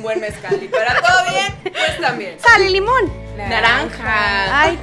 [0.00, 0.58] un buen mezcal.
[0.62, 2.36] Y para todo bien, pues también.
[2.40, 3.12] Sal y limón.
[3.36, 4.60] Naranja.
[4.60, 4.78] Ay,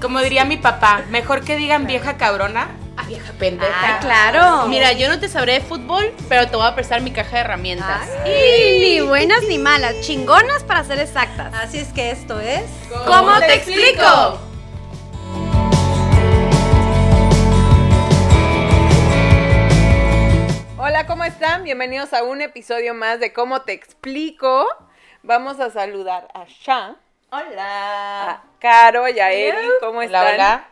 [0.00, 3.72] Como diría mi papá, mejor que digan vieja cabrona a vieja pendeja.
[3.72, 4.66] ah, claro.
[4.68, 7.38] Mira, yo no te sabré de fútbol, pero te voy a prestar mi caja de
[7.42, 8.08] herramientas.
[8.24, 11.54] Ay, ni buenas ni malas, chingonas para ser exactas.
[11.54, 12.64] Así es que esto es.
[13.06, 14.40] ¿Cómo te explico?
[20.88, 21.64] Hola, ¿cómo están?
[21.64, 24.66] Bienvenidos a un episodio más de ¿Cómo te explico?
[25.22, 26.96] Vamos a saludar a Sha,
[27.28, 28.30] Hola.
[28.30, 29.68] a Caro y a Eri.
[29.80, 30.22] ¿Cómo están?
[30.22, 30.68] Hola, hola.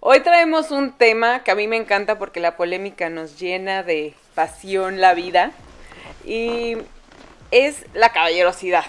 [0.00, 4.12] Hoy traemos un tema que a mí me encanta porque la polémica nos llena de
[4.34, 5.52] pasión la vida
[6.26, 6.76] y
[7.50, 8.84] es la caballerosidad,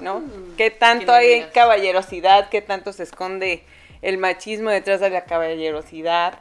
[0.00, 0.22] ¿no?
[0.56, 2.48] ¿Qué tanto hay caballerosidad?
[2.48, 3.64] ¿Qué tanto se esconde
[4.02, 6.38] el machismo detrás de la caballerosidad?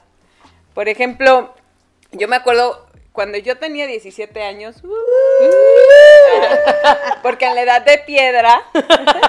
[0.76, 1.56] Por ejemplo,
[2.12, 4.88] yo me acuerdo cuando yo tenía 17 años, uh,
[7.24, 8.64] porque en la edad de piedra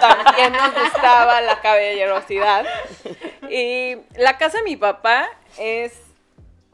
[0.01, 2.65] también nos gustaba la caballerosidad.
[3.51, 5.93] Y la casa de mi papá es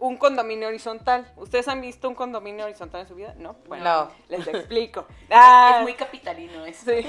[0.01, 1.27] un condominio horizontal.
[1.37, 3.35] ¿Ustedes han visto un condominio horizontal en su vida?
[3.37, 3.57] No.
[3.67, 4.11] Bueno, No.
[4.29, 5.07] les explico.
[5.31, 6.85] Ah, Es muy capitalino eso.
[6.91, 7.07] sí.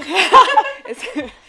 [0.86, 0.98] Es-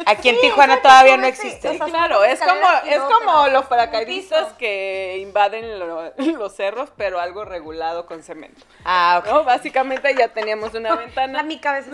[0.06, 1.72] Aquí en Tijuana todavía no existe.
[1.72, 7.44] Sí, claro, es como, es como los paracaidistas que invaden lo- los cerros, pero algo
[7.44, 8.62] regulado con cemento.
[8.86, 9.31] Ah, ok.
[9.31, 9.44] ¿no?
[9.44, 11.42] Básicamente ya teníamos una ventana.
[11.44, 11.89] mi cabeza.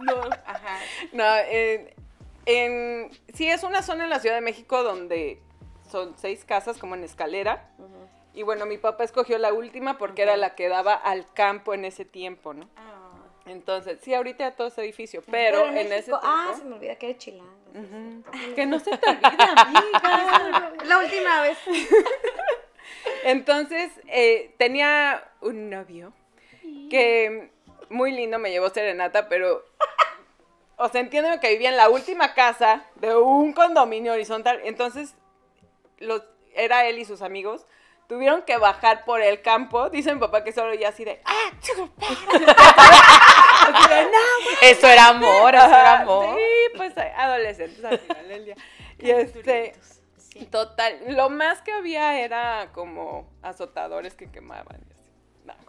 [0.00, 0.78] No, Ajá.
[1.12, 1.94] no, en,
[2.46, 5.40] en- sí es una zona en la Ciudad de México donde
[5.90, 7.70] son seis casas como en escalera.
[8.34, 11.84] Y bueno, mi papá escogió la última porque era la que daba al campo en
[11.84, 12.68] ese tiempo, ¿no?
[13.46, 16.26] Entonces, sí, ahorita ya todo ese edificio, pero, en, ese México- tiempo...
[16.38, 17.50] Ah, se me olvida que eres chilanga.
[17.74, 18.54] Ujú.
[18.54, 20.72] Que no se te olvide, amiga.
[20.84, 21.58] La última vez.
[23.24, 26.12] Entonces, eh, tenía un novio
[26.90, 27.50] que
[27.88, 29.64] muy lindo me llevó serenata, pero.
[30.76, 34.60] O sea, entiéndeme que vivía en la última casa de un condominio horizontal.
[34.64, 35.14] Entonces,
[35.98, 36.22] los,
[36.54, 37.66] era él y sus amigos.
[38.08, 39.90] Tuvieron que bajar por el campo.
[39.90, 41.20] Dice mi papá que solo ya así de.
[41.24, 41.50] ¡Ah!
[43.68, 44.10] Así de, "No,
[44.62, 46.36] Eso era amor, eso era amor.
[46.38, 48.54] Sí, pues adolescentes al final del día.
[49.00, 49.74] Y este,
[50.50, 54.80] total, lo más que había era como azotadores que quemaban.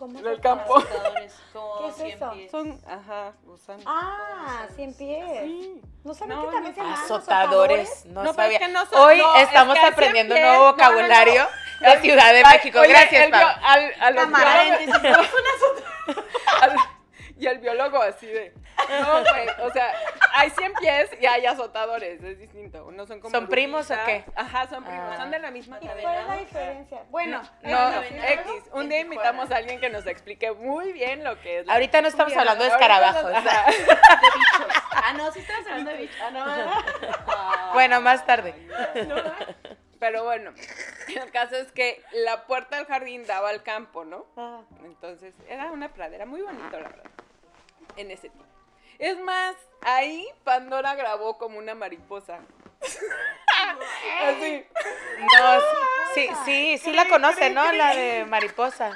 [0.02, 0.76] En el campo.
[1.54, 2.32] Como ¿Qué es 100 eso?
[2.32, 2.52] pies.
[2.52, 3.84] Son, ajá, gusanos.
[3.86, 5.26] Ah, 100 pies.
[5.44, 5.82] Sí.
[6.04, 6.86] No sabía No, que también se no.
[6.88, 8.06] llamaban Azotadores.
[8.06, 8.60] No, No, es sabía.
[8.60, 10.72] que no son- Hoy no, es estamos que aprendiendo un nuevo No, no, no.
[10.74, 11.48] vocabulario
[11.82, 12.80] de Ciudad de Ay, México.
[12.80, 13.32] oye, Gracias,
[13.64, 14.80] al, a los Cámara.
[17.40, 18.54] Y el biólogo así de,
[19.02, 19.92] no, güey, o sea,
[20.34, 24.26] hay 100 pies y hay azotadores, es distinto, no son como ¿Son primos o qué?
[24.36, 25.18] Ajá, son primos, Ah.
[25.18, 26.02] son de la misma ¿Y cadena.
[26.02, 27.04] cuál es la diferencia?
[27.10, 28.52] Bueno, No, no, X.
[28.74, 31.66] Un día invitamos a alguien que nos explique muy bien lo que es.
[31.66, 33.24] la- Ahorita no estamos hablando de escarabajos.
[33.32, 33.66] nos- ajá.
[34.20, 34.84] De bichos.
[34.92, 36.18] Ah, no, sí estamos hablando de bichos.
[36.22, 37.74] Ah, no, ¿verdad?
[37.74, 38.54] Bueno, más tarde.
[40.00, 40.52] Pero bueno,
[41.10, 44.26] el caso es que la puerta del jardín daba al campo, ¿no?
[44.38, 44.62] Ah.
[44.86, 47.04] Entonces, era una pradera muy bonito, la verdad.
[47.96, 48.46] En ese tiempo.
[48.98, 52.40] Es más, ahí Pandora grabó como una mariposa.
[54.22, 54.66] Así.
[55.20, 55.60] No,
[56.14, 57.72] sí, sí, sí la conoce, ¿no?
[57.72, 58.94] La de mariposa.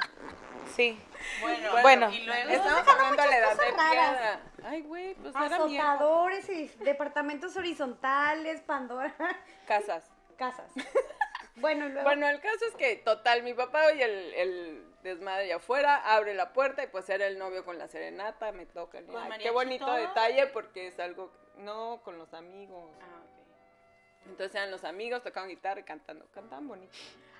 [0.74, 0.98] Sí.
[1.40, 2.10] Bueno, Bueno.
[2.10, 2.50] y luego.
[2.50, 4.40] Estamos hablando de la edad de piedra.
[4.66, 5.56] Ay, güey, pues era.
[5.56, 9.14] Azotadores y departamentos horizontales, Pandora,
[9.66, 10.04] Casas.
[10.36, 10.70] casas.
[11.56, 12.04] Bueno, y luego.
[12.04, 16.52] Bueno, el caso es que, total, mi papá oye el, el desmadre afuera, abre la
[16.52, 19.00] puerta y pues era el novio con la serenata, me toca.
[19.02, 19.94] ¿Con Ay, qué bonito todo?
[19.96, 22.90] detalle porque es algo, no, con los amigos.
[23.00, 24.28] Ah, ok.
[24.30, 26.96] Entonces eran los amigos, tocaban guitarra y cantando, cantaban bonito.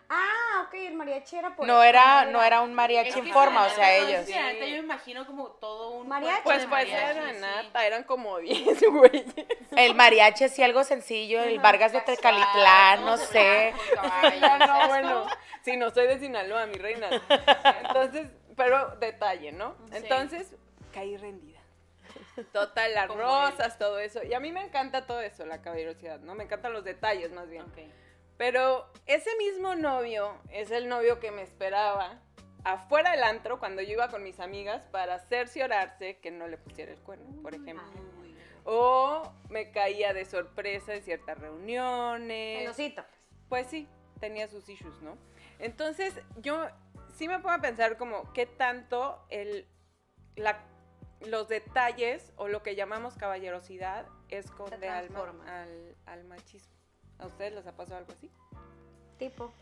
[0.09, 3.65] Ah, ok, el mariachi era por No era, no era un mariachi Es en forma,
[3.65, 4.27] o sea, ellos.
[4.27, 6.09] sí, yo me imagino como todo un.
[6.09, 6.43] Mariachi.
[6.45, 9.27] Pues pues mariachi, serenata, eran como 10 güeyes.
[9.77, 13.73] El mariachi así algo sencillo, el Vargas de Tecalitlán, no sé.
[14.41, 15.27] No, no, bueno,
[15.63, 17.09] sí, no soy de Sinaloa, mi reina.
[17.83, 19.75] Entonces, pero detalle, ¿no?
[19.91, 19.97] Sí.
[19.97, 20.55] Entonces,
[20.93, 21.61] caí rendida.
[22.53, 24.23] Total, las rosas, todo eso.
[24.23, 26.35] Y a mí me encanta todo eso, la caballerosidad, ¿no?
[26.35, 27.63] Me encantan los detalles, más bien.
[27.63, 27.79] Ok.
[28.37, 32.21] Pero ese mismo novio es el novio que me esperaba
[32.65, 36.93] afuera del antro cuando yo iba con mis amigas para cerciorarse que no le pusiera
[36.93, 37.87] el cuerno, por ejemplo.
[38.65, 42.61] O me caía de sorpresa en ciertas reuniones.
[42.61, 43.05] Celosito.
[43.49, 43.87] Pues sí,
[44.21, 45.19] tenía sus issues, ¿no?
[45.59, 46.67] Entonces, yo
[47.15, 49.69] sí me pongo a pensar como qué tanto el,
[50.35, 50.65] la,
[51.21, 54.07] los detalles o lo que llamamos caballerosidad
[55.47, 56.74] al, al machismo.
[57.19, 58.31] ¿A ustedes les ha pasado algo así?
[59.19, 59.53] Tipo.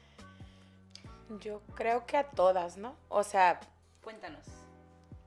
[1.40, 2.96] Yo creo que a todas, ¿no?
[3.08, 3.60] O sea,
[4.02, 4.44] Cuéntanos.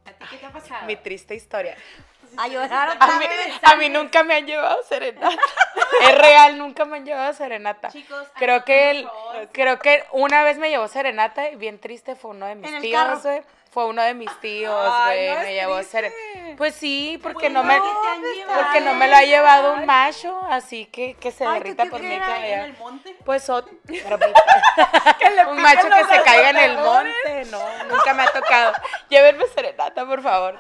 [0.05, 0.85] ¿A ti qué te ha pasado?
[0.85, 1.75] mi triste historia.
[2.37, 3.25] A llorar A otra mí,
[3.63, 5.29] a mí nunca me han llevado serenata.
[6.01, 7.89] Es real, nunca me han llevado serenata.
[7.89, 9.07] Chicos, Creo que, el-
[9.53, 12.75] creo que una vez me llevó serenata y bien triste fue uno de mis En
[12.75, 13.43] el tíos, carro.
[13.75, 14.73] Fue uno de mis tíos,
[15.05, 15.29] güey.
[15.35, 15.91] no me llevó triste.
[15.91, 16.55] serenata.
[16.57, 20.85] Pues sí, porque Pues no me, porque no me lo ha llevado un macho, así
[20.85, 22.07] que que se Ay, derrita ¿qué por mí.
[22.07, 22.59] que Ahí vaya.
[22.59, 23.15] en el monte.
[23.25, 24.31] Pues ot- pero pues,
[25.49, 28.73] un macho que se caiga en el monte, no, nunca me ha tocado.
[29.09, 30.57] Llévenme serenata, por favor.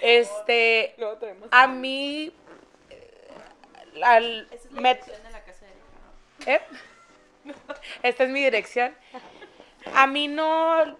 [0.00, 0.94] Este,
[1.50, 2.32] a mí,
[4.04, 5.66] al- Esa es la me- dirección de la casa
[6.46, 6.52] de.
[6.54, 6.60] ¿eh?
[8.04, 8.96] Esta es mi dirección.
[9.96, 10.96] A mí no,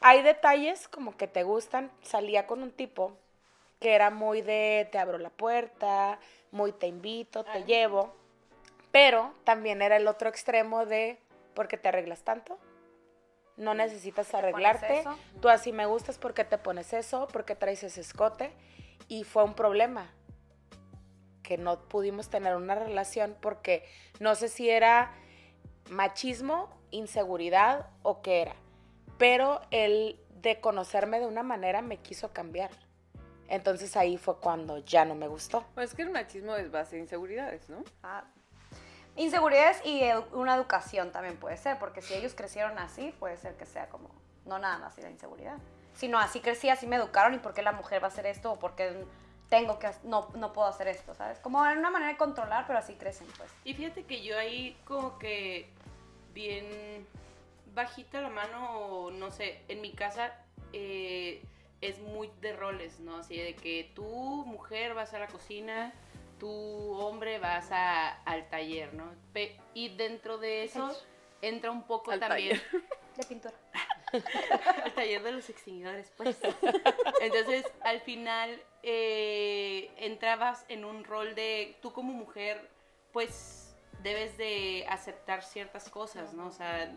[0.00, 1.90] hay detalles como que te gustan.
[2.02, 3.16] Salía con un tipo
[3.80, 6.18] que era muy de te abro la puerta,
[6.50, 8.14] muy te invito, te llevo.
[8.90, 11.18] Pero también era el otro extremo de
[11.54, 12.58] ¿por qué te arreglas tanto?
[13.56, 15.04] No necesitas arreglarte.
[15.40, 18.52] Tú así me gustas porque te pones eso, porque traes ese escote.
[19.08, 20.12] Y fue un problema
[21.42, 23.84] que no pudimos tener una relación porque
[24.20, 25.12] no sé si era
[25.90, 28.54] machismo, inseguridad o qué era.
[29.16, 32.70] Pero él de conocerme de una manera me quiso cambiar.
[33.48, 35.64] Entonces ahí fue cuando ya no me gustó.
[35.74, 37.82] Pues es que el machismo es base de inseguridades, ¿no?
[38.02, 38.24] Ah,
[39.16, 43.56] Inseguridades y edu- una educación también puede ser, porque si ellos crecieron así, puede ser
[43.56, 44.10] que sea como,
[44.46, 45.56] no nada más la inseguridad,
[45.96, 48.52] sino así crecí, así me educaron y por qué la mujer va a hacer esto
[48.52, 49.04] o por qué
[49.48, 51.40] tengo que, no, no puedo hacer esto, ¿sabes?
[51.40, 53.50] Como en una manera de controlar, pero así crecen, pues.
[53.64, 55.68] Y fíjate que yo ahí como que
[56.32, 57.04] bien
[57.78, 60.34] bajita la mano, o no sé, en mi casa
[60.72, 61.40] eh,
[61.80, 63.18] es muy de roles, ¿no?
[63.18, 64.04] Así de que tú,
[64.46, 65.92] mujer, vas a la cocina,
[66.40, 66.48] tú,
[66.98, 69.04] hombre, vas a- al taller, ¿no?
[69.32, 70.90] Pe- y dentro de eso
[71.40, 72.60] entra un poco Al también
[73.16, 73.54] De pintura.
[74.84, 76.36] al taller de los extinguidores, pues.
[77.20, 82.68] Entonces, al final, eh, entrabas en un rol de, tú como mujer,
[83.12, 86.46] pues, debes de aceptar ciertas cosas, ¿no?
[86.46, 86.96] O sea,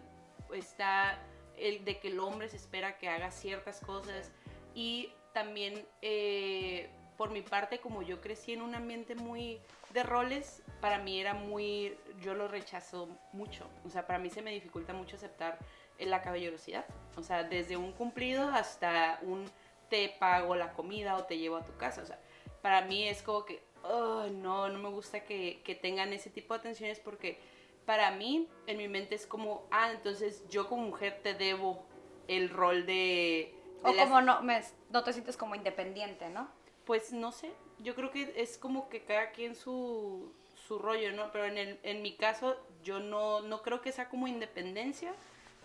[0.53, 1.19] está
[1.57, 4.31] el de que el hombre se espera que haga ciertas cosas.
[4.73, 9.59] Y también, eh, por mi parte, como yo crecí en un ambiente muy
[9.93, 14.41] de roles, para mí era muy, yo lo rechazo mucho, o sea, para mí se
[14.41, 15.59] me dificulta mucho aceptar
[15.97, 16.85] eh, la caballerosidad,
[17.17, 19.45] o sea, desde un cumplido hasta un
[19.89, 22.19] te pago la comida o te llevo a tu casa, o sea,
[22.61, 26.53] para mí es como que, oh, no, no me gusta que, que tengan ese tipo
[26.53, 27.39] de atenciones porque
[27.85, 31.83] para mí, en mi mente es como, ah, entonces yo como mujer te debo
[32.27, 33.53] el rol de...
[33.83, 36.47] de O las- como no, me, no te sientes como independiente, ¿no?
[36.85, 40.33] pues no sé, yo creo que es como que cada quien su,
[40.67, 41.31] su rollo, ¿no?
[41.31, 45.13] Pero en, el, en mi caso yo no, no creo que sea como independencia,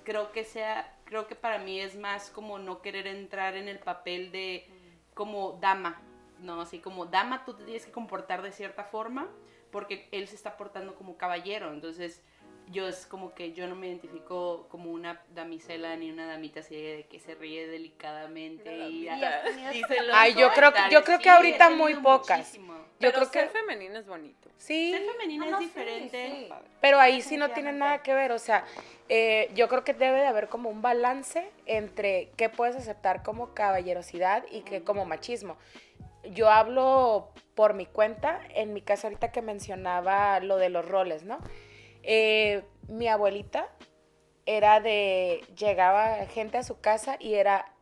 [0.04, 3.78] creo que sea, creo que para mí es más como no querer entrar en el
[3.78, 4.68] papel de
[5.14, 6.00] como dama,
[6.38, 6.60] ¿no?
[6.60, 9.26] Así como dama tú te tienes que comportar de cierta forma
[9.76, 12.22] porque él se está portando como caballero, entonces
[12.68, 16.74] yo es como que yo no me identifico como una damisela ni una damita así
[16.74, 19.06] de que se ríe delicadamente y,
[20.14, 22.38] Ay, yo creo que- yo creo que Sí, ahorita muy pocas.
[22.38, 22.72] muchísimo.
[22.72, 24.48] Yo Pero creo ser que femenino es bonito.
[24.56, 26.30] sí, Ser femenina Ah, no, es sí, diferente.
[26.48, 26.48] sí.
[26.80, 28.32] pero ahí sí no tiene nada que ver.
[28.32, 28.64] O sea,
[29.10, 33.52] eh, yo creo que debe de haber como un balance entre qué puedes aceptar como
[33.52, 35.58] caballerosidad y qué como machismo.
[36.24, 41.24] Yo hablo por mi cuenta, en mi casa ahorita que mencionaba lo de los roles,
[41.24, 41.38] ¿no?
[42.04, 43.68] Eh, mi abuelita
[44.44, 47.72] era de, llegaba gente a su casa y era,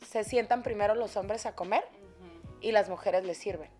[0.00, 1.84] se sientan primero los hombres a comer
[2.60, 3.73] y las mujeres les sirven.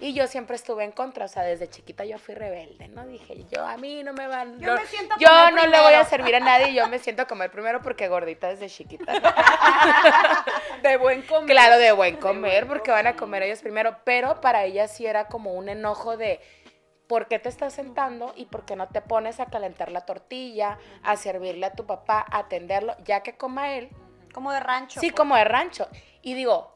[0.00, 3.06] Y yo siempre estuve en contra, o sea, desde chiquita yo fui rebelde, ¿no?
[3.06, 4.58] Dije, yo a mí no me van...
[4.60, 6.98] Yo no- me siento yo comer no le voy a servir a nadie, yo me
[6.98, 9.12] siento a comer primero porque gordita desde chiquita.
[10.82, 11.46] De buen comer.
[11.46, 15.28] Claro, de buen comer, porque van a comer ellos primero, pero para ella sí era
[15.28, 16.40] como un enojo de
[17.06, 20.78] ¿por qué te estás sentando y por qué no te pones a calentar la tortilla,
[21.02, 23.88] a servirle a tu papá, a atenderlo, ya que coma él?
[24.32, 25.00] Como de rancho.
[25.00, 25.16] Sí, pues.
[25.16, 25.88] como de rancho.
[26.20, 26.73] Y digo,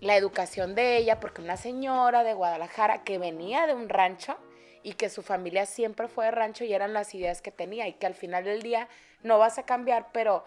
[0.00, 4.36] la educación de ella, porque una señora de Guadalajara que venía de un rancho
[4.82, 7.94] y que su familia siempre fue de rancho y eran las ideas que tenía y
[7.94, 8.88] que al final del día
[9.22, 10.44] no vas a cambiar, pero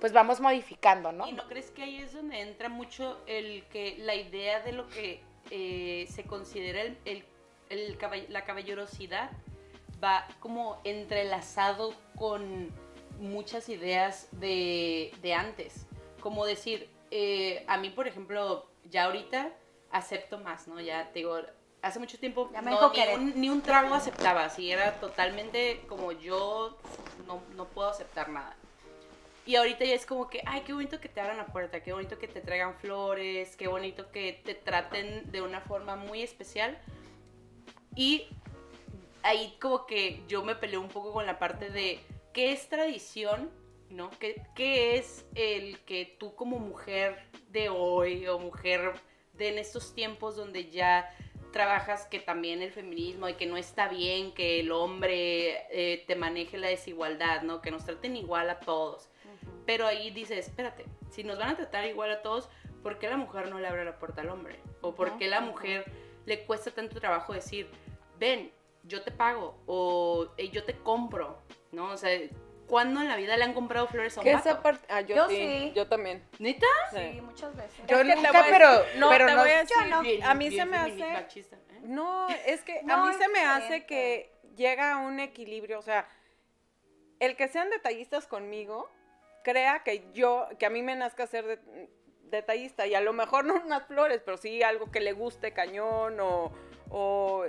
[0.00, 1.26] pues vamos modificando, ¿no?
[1.28, 4.88] ¿Y no crees que ahí es donde entra mucho el que la idea de lo
[4.88, 6.98] que eh, se considera el,
[7.70, 7.98] el-
[8.28, 9.30] la caballerosidad
[10.02, 12.70] va como entrelazado con
[13.20, 15.86] muchas ideas de, de antes?
[16.20, 19.50] Como decir, eh, a mí, por ejemplo, ya ahorita
[19.90, 20.80] acepto más, ¿no?
[20.80, 21.38] Ya te digo,
[21.82, 26.12] hace mucho tiempo Ya me no, un, ni un trago aceptaba, así era totalmente como
[26.12, 26.76] yo
[27.26, 28.56] no, no puedo aceptar nada.
[29.46, 31.92] Y ahorita ya es como que, ay, qué bonito que te abran la puerta, qué
[31.92, 36.76] bonito que te traigan flores, qué bonito que te traten de una forma muy especial.
[37.94, 38.26] Y
[39.22, 42.00] ahí como que yo me peleé un poco con la parte de
[42.32, 43.48] qué es tradición,
[43.90, 44.10] ¿no?
[44.18, 47.18] ¿Qué, qué es el que tú como mujer
[47.50, 48.94] de hoy o mujer
[49.34, 51.10] de en estos tiempos donde ya
[51.52, 56.14] trabajas que también el feminismo y que no está bien que el hombre eh, te
[56.14, 57.62] maneje la desigualdad, ¿no?
[57.62, 59.08] Que nos traten igual a todos.
[59.64, 62.48] Pero ahí dices, espérate, si nos van a tratar igual a todos,
[62.82, 64.60] ¿por qué la mujer no le abre la puerta al hombre?
[64.80, 65.90] ¿O por qué la mujer
[66.26, 67.68] le cuesta tanto trabajo decir,
[68.18, 68.52] ven,
[68.84, 71.38] yo te pago o "Ey, yo te compro,
[71.72, 71.92] ¿no?
[71.92, 72.10] O sea,
[72.66, 74.84] ¿cuándo en la vida le han comprado flores a un esa parte.
[74.88, 75.72] Ah, yo, Yo sí, sí.
[75.74, 76.22] Yo también.
[76.38, 76.66] ¿Neta?
[76.92, 77.76] Sí, muchas veces.
[77.86, 80.02] Yo Es que te nunca, voy pero, no, pero te no- voy a decir, no.
[80.24, 81.12] a mí se me hace.
[81.12, 81.80] machista, ¿eh?
[81.82, 86.08] No, es que a mí se me hace que llega a un equilibrio, o sea,
[87.20, 88.90] el que sean detallistas conmigo,
[89.44, 91.88] crea que yo, que a mí me nazca ser de-
[92.24, 96.18] detallista y a lo mejor no unas flores, pero sí algo que le guste cañón
[96.20, 96.52] o,
[96.90, 97.44] o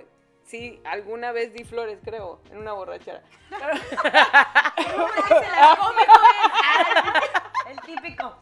[0.48, 3.22] sí, alguna vez di flores, creo, en una borrachera.
[7.70, 8.36] El típico.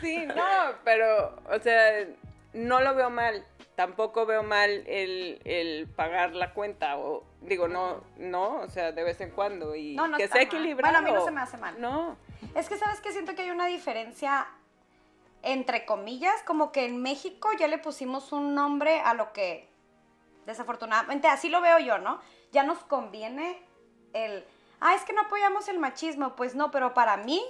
[0.00, 0.44] Sí, no,
[0.84, 2.06] pero, o sea,
[2.52, 3.44] no lo veo mal.
[3.74, 9.02] Tampoco veo mal el, el pagar la cuenta, o digo, no, no, o sea, de
[9.02, 10.44] vez en cuando, y No, no que sea mal.
[10.44, 10.92] equilibrado.
[10.92, 11.80] Bueno, a mí no se me hace mal.
[11.80, 12.16] No,
[12.54, 13.12] Es que, ¿sabes qué?
[13.12, 14.46] Siento que hay una diferencia,
[15.42, 19.69] entre comillas, como que en México ya le pusimos un nombre a lo que,
[20.50, 22.20] desafortunadamente, así lo veo yo, ¿no?
[22.52, 23.62] Ya nos conviene
[24.12, 24.44] el,
[24.80, 26.36] ah, es que no apoyamos el machismo.
[26.36, 27.42] Pues no, pero para mí,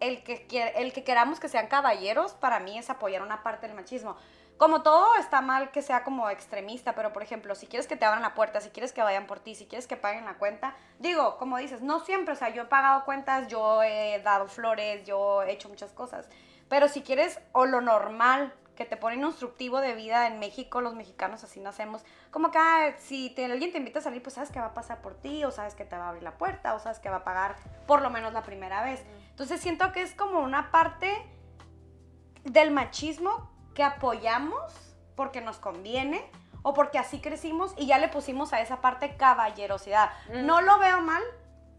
[0.00, 0.46] el que,
[0.76, 4.16] el que queramos que sean caballeros, para mí es apoyar una parte del machismo.
[4.56, 8.04] Como todo está mal que sea como extremista, pero por ejemplo, si quieres que te
[8.04, 10.76] abran la puerta, si quieres que vayan por ti, si quieres que paguen la cuenta,
[11.00, 15.04] digo, como dices, no siempre, o sea, yo he pagado cuentas, yo he dado flores,
[15.04, 16.28] yo he hecho muchas cosas,
[16.68, 20.94] pero si quieres, o lo normal, que te ponen instructivo de vida en México, los
[20.94, 24.50] mexicanos así nacemos, como que ah, si te- alguien te invita a salir, pues sabes
[24.50, 26.74] que va a pasar por ti, o sabes que te va a abrir la puerta,
[26.74, 29.04] o sabes que va a pagar por lo menos la primera vez.
[29.30, 31.12] Entonces siento que es como una parte
[32.44, 34.62] del machismo que apoyamos
[35.16, 36.24] porque nos conviene
[36.62, 40.10] o porque así crecimos y ya le pusimos a esa parte caballerosidad.
[40.44, 41.22] No lo veo mal,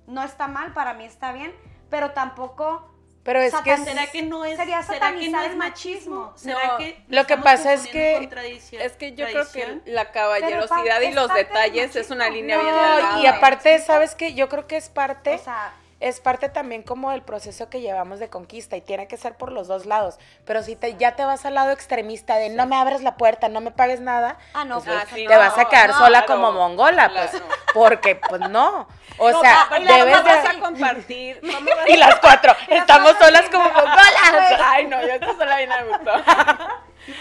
[0.07, 1.53] no está mal, para mí está bien,
[1.89, 2.94] pero tampoco
[3.25, 6.31] Pero es que ¿Será que no es, Sería ¿será que no es el machismo?
[6.35, 9.41] ¿Será No, que lo que pasa es que- es que yo tradición?
[9.51, 13.19] creo que la caballerosidad y los detalles es una línea No, bien delgada.
[13.21, 14.35] y aparte, ¿sabes qué?
[14.35, 18.19] Yo creo que es parte, o sea, es parte también como del proceso que llevamos
[18.19, 20.17] de conquista y tiene que ser por los dos lados.
[20.45, 23.47] Pero si te, ya te vas al lado extremista de no me abres la puerta,
[23.49, 25.97] no me pagues nada, ah no, pues, Ah, sí, te no, vas a quedar no,
[25.97, 27.41] sola claro, como mongola, pues,
[27.73, 28.87] porque pues no.
[29.17, 30.49] O No, sea, debes luego vas de...
[30.49, 31.39] a compartir.
[31.55, 34.59] ¿Cómo vas Y las cuatro, estamos solas como mongolas.
[34.61, 36.11] Ay, no, yo esta sola bien me gustó.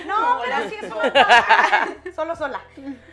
[0.07, 2.61] No, pero sí es una solo sola.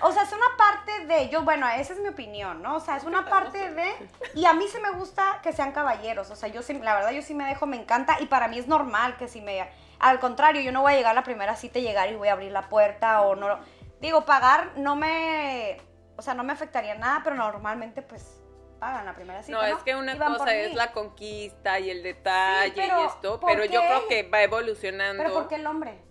[0.01, 2.75] O sea, es una parte de, yo, bueno, esa es mi opinión, ¿no?
[2.75, 6.29] O sea, es una parte de, y a mí sí me gusta que sean caballeros,
[6.31, 8.57] o sea, yo sí, la verdad, yo sí me dejo, me encanta, y para mí
[8.59, 9.67] es normal que si me,
[9.99, 12.27] al contrario, yo no voy a llegar a la primera cita y llegar y voy
[12.29, 13.59] a abrir la puerta, o no,
[13.99, 15.77] digo, pagar no me,
[16.17, 18.37] o sea, no me afectaría nada, pero normalmente, pues,
[18.79, 19.77] pagan la primera cita, No, ¿no?
[19.77, 20.75] es que una cosa es mí.
[20.75, 23.87] la conquista y el detalle pero y esto, ¿por pero yo qué?
[23.87, 25.21] creo que va evolucionando.
[25.21, 26.01] Pero ¿por qué el hombre?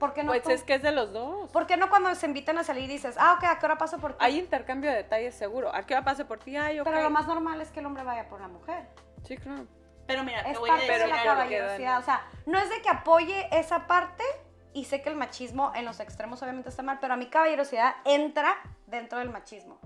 [0.00, 0.50] ¿Por qué no Pues tú?
[0.50, 1.52] es que es de los dos.
[1.52, 3.98] ¿Por qué no cuando se invitan a salir dices, ah, ok, ¿a qué hora paso
[3.98, 4.18] por ti?
[4.24, 5.72] Hay intercambio de detalles seguro.
[5.72, 6.56] ¿A qué hora pase por ti?
[6.56, 6.86] Ay, ok.
[6.88, 8.88] Pero lo más normal es que el hombre vaya por la mujer.
[9.24, 9.66] Sí, claro.
[10.06, 11.98] Pero mira, te Es voy a parte decir de la caballerosidad.
[11.98, 14.24] O sea, no es de que apoye esa parte
[14.72, 17.94] y sé que el machismo en los extremos obviamente está mal, pero a mi caballerosidad
[18.06, 19.78] entra dentro del machismo.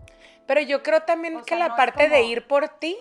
[0.46, 2.96] Pero yo creo también O que la no parte de ir por ti,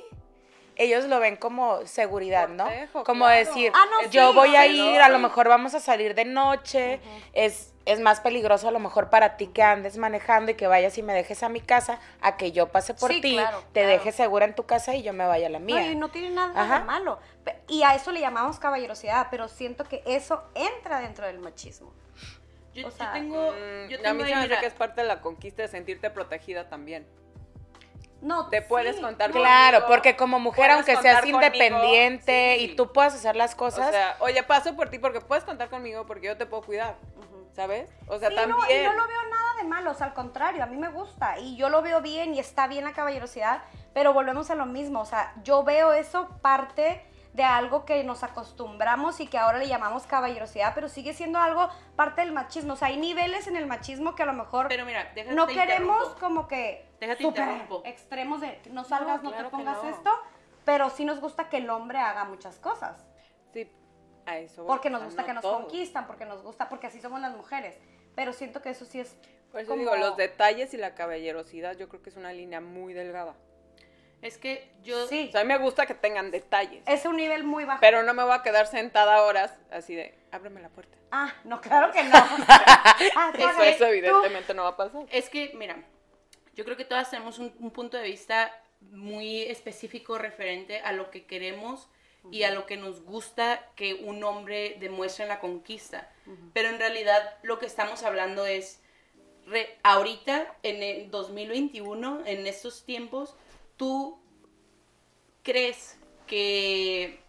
[0.75, 2.63] ellos lo ven como seguridad, ¿no?
[2.65, 3.39] Cortejo, Como claro.
[3.39, 6.15] decir, Ah, no, yo sí, voy a ir, no, a lo mejor vamos a salir
[6.15, 6.99] de noche,
[7.33, 10.97] es, es más peligroso a lo mejor para ti que andes manejando y que vayas
[10.97, 13.81] y me dejes a mi casa, a que yo pase por Sí, ti, claro, te
[13.81, 13.87] claro.
[13.89, 15.91] deje segura en tu casa y yo me vaya a la No, mía.
[15.91, 16.79] y no tiene nada Ajá.
[16.79, 17.19] de malo.
[17.67, 21.93] Y a eso le llamamos caballerosidad, pero siento que eso entra dentro del machismo.
[22.73, 24.65] Yo, O yo tengo, Mm, yo a tengo mí ahí, se me hace mira, que
[24.65, 27.05] es parte de la conquista de sentirte protegida también.
[28.23, 29.01] No, Te puedes sí.
[29.01, 32.65] contar Claro, conmigo, porque como mujer, aunque seas independiente sí.
[32.65, 35.69] y tú puedas hacer las cosas, O sea, oye, paso por ti porque puedes contar
[35.69, 36.95] conmigo porque yo te puedo cuidar.
[37.53, 37.87] ¿Sabes?
[38.07, 38.49] O sea, también.
[38.49, 40.87] No, y no lo veo nada de malo, o sea, al contrario, a mí me
[40.89, 43.61] gusta y yo lo veo bien y está bien la caballerosidad,
[43.93, 48.23] pero volvemos a lo mismo, o sea, yo veo eso parte de algo que nos
[48.23, 52.75] acostumbramos y que ahora le llamamos caballerosidad, pero sigue siendo algo parte del machismo, o
[52.75, 56.09] sea, hay niveles en el machismo que a lo mejor Pero mira, déjate no queremos
[56.19, 57.23] como que Déjate
[57.85, 59.89] extremos de no salgas, no, claro te pongas no.
[59.89, 60.11] esto,
[60.63, 63.03] pero sí nos gusta que el hombre haga muchas cosas.
[63.51, 63.69] Sí,
[64.25, 64.65] a eso.
[64.65, 65.61] Porque nos gusta no que nos todo.
[65.61, 67.77] conquistan, porque nos gusta, porque así somos las mujeres.
[68.15, 69.17] Pero siento que eso sí es
[69.51, 72.61] Por eso como- digo, los detalles y la caballerosidad, yo creo que es una línea
[72.61, 73.35] muy delgada.
[74.23, 75.05] Es que yo...
[75.07, 76.81] Sí, O sea, a mí me gusta que tengan detalles.
[76.87, 77.81] es un nivel muy bajo.
[77.81, 80.97] Pero no me voy a quedar sentada horas así de, ábreme la puerta.
[81.11, 82.11] Ah, no, claro que no.
[83.15, 83.83] Ah, Eso, eso tú.
[83.91, 85.05] evidentemente no va a pasar.
[85.11, 85.75] Es que, mira,
[86.55, 88.51] yo creo que todas tenemos un, un punto de vista
[88.91, 91.89] muy específico referente a lo que queremos
[92.31, 96.09] y a lo que nos gusta que un hombre demuestre en la conquista.
[96.53, 98.81] Pero en realidad lo que estamos hablando es,
[99.45, 103.35] re- ahorita, en el 2021, en estos tiempos,
[103.77, 104.19] tú
[105.43, 107.19] crees que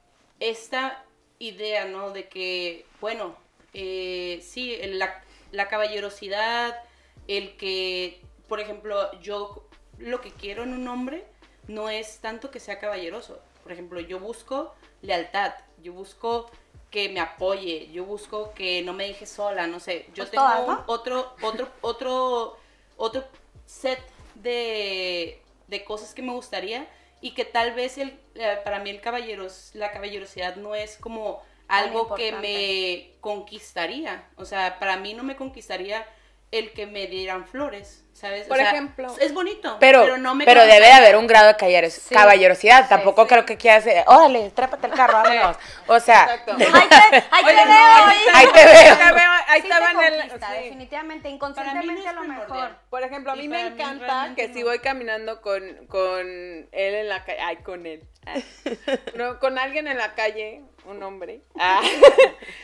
[0.41, 1.05] esta
[1.39, 2.11] idea, ¿no?
[2.11, 3.37] De que, bueno,
[3.73, 5.23] eh, sí, la,
[5.53, 6.77] la caballerosidad,
[7.29, 9.65] el que, por ejemplo, yo
[9.99, 11.25] lo que quiero en un hombre
[11.69, 13.41] no es tanto que sea caballeroso.
[13.63, 16.51] Por ejemplo, yo busco lealtad, yo busco
[16.91, 20.07] que me apoye, yo busco que no me deje sola, no sé.
[20.15, 20.85] Yo Pues tengo todas, un- ¿no?
[20.87, 22.57] otro, otro, otro,
[22.97, 23.25] otro
[23.67, 23.99] set
[24.37, 26.87] de, de cosas que me gustaría
[27.21, 31.42] y que tal vez el, eh, para mí el caballeros, la caballerosidad no es como
[31.68, 34.28] algo que me conquistaría.
[34.37, 36.06] O sea, para mí no me conquistaría
[36.50, 38.47] el que me dieran flores, ¿sabes?
[38.47, 39.14] O Por sea, ejemplo.
[39.21, 42.14] Es bonito, Pero, pero, no me pero debe de haber un grado de caballeros- Sí.
[42.14, 42.85] caballerosidad.
[42.85, 43.28] Sí, Tampoco sí.
[43.28, 45.56] creo que quieras, eh, órale, trépate el carro, vámonos.
[45.88, 46.52] O sea, Exacto.
[46.75, 48.97] Ahí te, ahí te Oye, veo, no, ahí ahí te Ahí veo.
[48.97, 50.28] te veo, ahí Sí estaba en el...
[50.62, 52.76] definitivamente, no inconscientemente es a lo mejor.
[52.88, 54.66] Por ejemplo, a mí me mí encanta que si no.
[54.66, 58.02] voy caminando con, con él en la calle, ay, con él,
[59.16, 61.80] no, con alguien en la calle, un hombre, ah,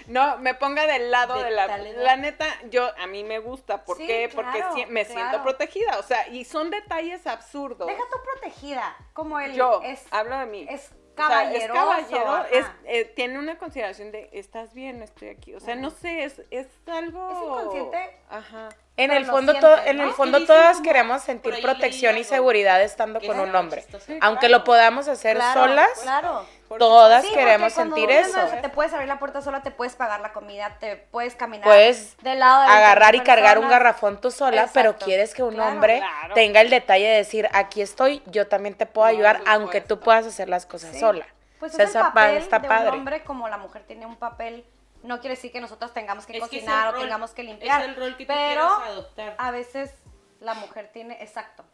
[0.07, 3.85] no, me ponga del lado De de, la, la neta, yo, a mí me gusta,
[3.85, 4.31] ¿por Sí, qué?
[4.35, 5.40] Porque claro, si- me claro.
[5.43, 7.87] Protegida, o sea, y son detalles absurdos.
[7.87, 10.67] Deja tú protegida, como el yo, es, hablo de mí.
[10.69, 15.55] es O sea, es caballero, es, eh, tiene una consideración de, estás bien, estoy aquí.
[15.55, 17.31] O sea, no sé, es, es algo...
[17.31, 18.17] Es inconsciente.
[18.31, 18.71] Ajá.
[18.97, 19.83] en el fondo, todo, ¿no?
[19.83, 23.85] en el fondo todas queremos sentir protección y seguridad estando con un hombre.
[24.21, 26.47] Aunque lo podamos hacer Claro, solas, Claro.
[26.79, 28.39] Todas Sí, queremos sentir uno eso.
[28.55, 31.65] no- Te puedes abrir la puerta sola, te puedes pagar la comida, te puedes caminar
[31.65, 35.55] Puedes del lado de agarrar y cargar un garrafón tú sola, pero quieres que un
[35.55, 36.35] Claro, hombre claro.
[36.35, 40.01] tenga el detalle de decir, aquí estoy, yo también te puedo No, ayudar, aunque tú
[40.01, 41.01] puedas hacer las cosas Sí.
[41.01, 41.27] sola.
[41.59, 42.89] Pues O sea, es el esa pa- papel está de padre.
[42.91, 44.65] un hombre como la mujer tiene un papel.
[45.03, 47.81] No quiere decir que nosotros tengamos que Es que cocinar o rol, tengamos que limpiar.
[47.83, 49.35] es el rol que tú pero quieras adoptar.
[49.39, 49.95] a veces
[50.41, 51.65] la mujer tiene, exacto,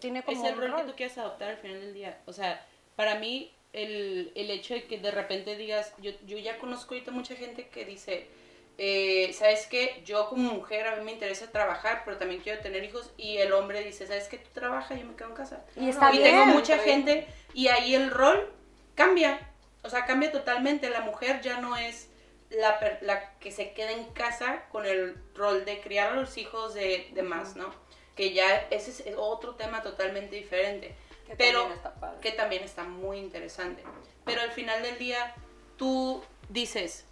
[0.00, 0.80] tiene como es el un rol, rol.
[0.82, 2.18] que tú quieras adoptar al final del día.
[2.26, 2.64] O sea,
[2.96, 7.10] para mí, el, el hecho de que de repente digas, yo, yo ya conozco ahorita
[7.10, 8.28] mucha gente que dice,
[8.78, 10.02] eh, ¿sabes qué?
[10.04, 13.10] Yo como mujer a mí me interesa trabajar, pero también quiero tener hijos.
[13.16, 14.38] Y el hombre dice, ¿sabes qué?
[14.38, 15.64] Tú trabajas, yo me quedo en casa.
[15.76, 16.30] Y está y bien.
[16.30, 17.06] tengo mucha está bien.
[17.06, 18.52] gente y ahí el rol
[18.94, 19.40] cambia.
[19.82, 20.90] O sea, cambia totalmente.
[20.90, 22.08] La mujer ya no es
[22.50, 26.36] la, per- la que se queda en casa con el rol de criar a los
[26.38, 27.74] hijos de, de más, ¿no?
[28.14, 30.94] Que ya ese es, es otro tema totalmente diferente.
[31.26, 33.82] Que pero también que también está muy interesante.
[34.24, 35.34] Pero al final del día,
[35.76, 37.04] tú dices,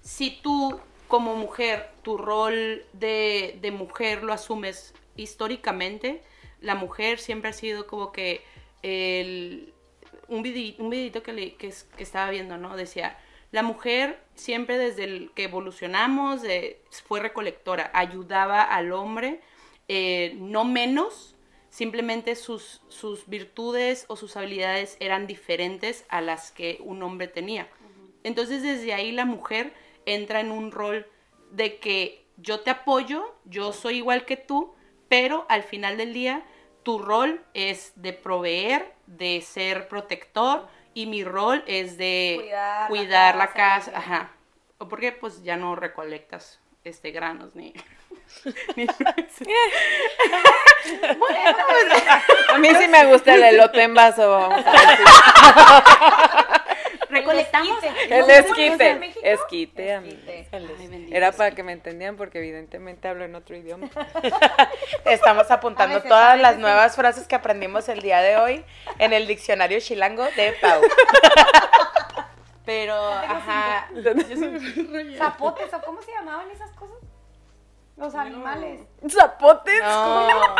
[0.00, 6.22] si tú como mujer, tu rol de, de mujer lo asumes históricamente,
[6.60, 8.42] la mujer siempre ha sido como que
[8.82, 9.72] el,
[10.28, 12.76] un, videito que, le- que, es- que estaba viendo, ¿no?
[12.76, 13.18] Decía,
[13.52, 19.40] la mujer siempre desde el que evolucionamos eh, fue recolectora, ayudaba al hombre,
[19.88, 21.34] eh, no menos,
[21.70, 27.68] simplemente sus, sus virtudes o sus habilidades eran diferentes a las que un hombre tenía.
[28.24, 29.72] Entonces desde ahí la mujer
[30.06, 31.06] entra en un rol
[31.50, 34.74] de que yo te apoyo, yo soy igual que tú,
[35.08, 36.44] pero al final del día
[36.82, 42.88] tu rol es de proveer, de ser protector y mi rol es de Cuidar la
[42.88, 44.32] cuidar la casa, casa, ajá.
[44.78, 47.74] O porque pues ya no recolectas este granos ni,
[52.48, 54.98] A mí sí me gusta el elote en vaso, vamos a decir.
[57.08, 59.20] recolectamos El ¿Cómo se dice en esquite.
[59.22, 63.88] Esquite, Ay, bendito Era para que me entendieran porque evidentemente hablo en otro idioma.
[65.04, 68.64] Estamos apuntando A veces, todas a las nuevas frases que aprendimos el día de hoy
[68.98, 70.82] en el diccionario chilango de Pau.
[72.64, 73.88] Pero, ajá.
[75.16, 76.97] Zapotes, ¿o cómo se llamaban esas cosas?
[77.98, 78.80] Los animales.
[79.08, 79.82] ¿Zapotes?
[79.82, 80.28] No,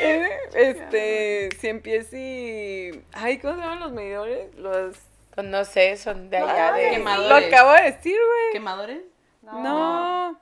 [0.00, 2.90] Eh, Este, cien pies y...
[3.12, 4.54] Ay, ¿cómo se llaman los medidores?
[4.56, 4.96] Los...
[5.34, 6.90] pues no sé, son de allá de...
[6.90, 7.28] quemadores.
[7.50, 8.52] Lo acabo de decir, güey.
[8.52, 9.00] ¿Quemadores?
[9.42, 10.38] No.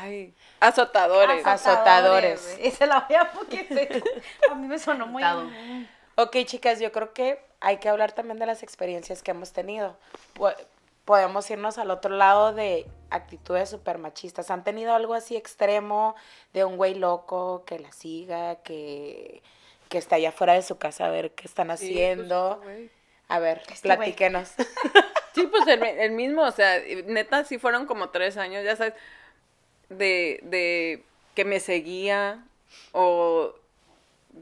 [0.00, 1.44] Ay, azotadores.
[1.46, 2.54] Azotadores.
[2.56, 2.68] güey.
[2.68, 4.02] Esa la voy a porque se-
[4.50, 5.50] a mí me sonó muy Azotado.
[6.16, 9.96] Ok, chicas, yo creo que hay que hablar también de las experiencias que hemos tenido.
[11.08, 14.50] Po- Podemos irnos al otro lado de actitudes super machistas.
[14.50, 16.14] ¿Han tenido algo así extremo
[16.52, 19.42] de un güey loco que la siga, que,
[19.88, 22.60] que está allá fuera de su casa a ver qué están Sí, haciendo?
[22.62, 22.90] pues, güey.
[23.28, 23.96] A ver, Este güey.
[23.98, 24.52] platíquenos.
[25.34, 28.94] Sí, pues el, el mismo, o sea, neta, sí fueron como tres años, ya sabes,
[29.88, 31.04] de, de
[31.36, 32.42] que me seguía
[32.92, 33.54] o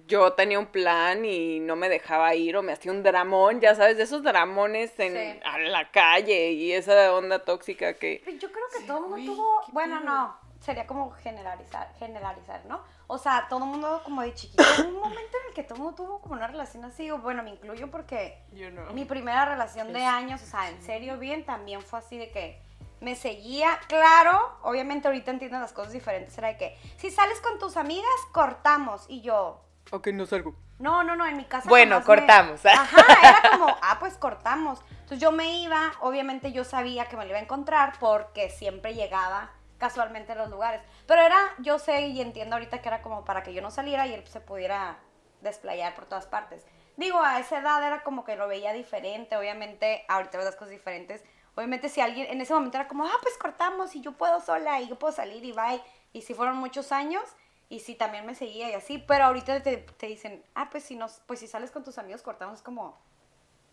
[0.07, 3.75] yo tenía un plan y no me dejaba ir o me hacía un dramón, ya
[3.75, 5.41] sabes, de esos dramones en Sí.
[5.45, 8.23] a la calle y esa onda tóxica que...
[8.41, 12.81] Yo creo que todo el mundo tuvo, bueno, no, sería como generalizar, generalizar, ¿no?
[13.07, 15.75] O sea, todo el mundo como de chiquito, hubo un momento en el que todo
[15.77, 18.93] el mundo tuvo como una relación así, o bueno, me incluyo porque Yo no.
[18.93, 22.61] mi primera relación de años, o sea, en serio bien, también fue así de que
[23.01, 27.59] me seguía, claro, obviamente ahorita entiendo las cosas diferentes, era de que si sales con
[27.59, 29.61] tus amigas, cortamos, y yo,
[29.93, 30.55] Ok, no salgo.
[30.79, 31.69] no, no, no, en mi casa.
[31.69, 32.67] Bueno, jamás me- cortamos.
[32.67, 34.81] Ajá, era como, ah, pues cortamos.
[34.91, 38.95] Entonces yo me iba, obviamente yo sabía que me lo iba a encontrar porque siempre
[38.95, 40.83] llegaba casualmente a los lugares.
[41.07, 44.07] Pero era, yo sé y entiendo ahorita que era como para que yo no saliera
[44.07, 44.99] y él se pudiera
[45.43, 46.67] desplayar por todas partes.
[46.97, 50.71] Digo, a esa edad era como que lo veía diferente, obviamente, ahorita ves las cosas
[50.71, 51.23] diferentes.
[51.55, 54.81] Obviamente si alguien, en ese momento era como, ah, pues cortamos y yo puedo sola
[54.81, 55.81] y yo puedo salir y bye.
[56.13, 57.23] Y si fueron muchos años
[57.69, 60.97] y sí también me seguía y así, pero ahorita te, te dicen, ah, pues si,
[60.97, 62.97] nos, pues si sales con tus amigos cortamos, es como,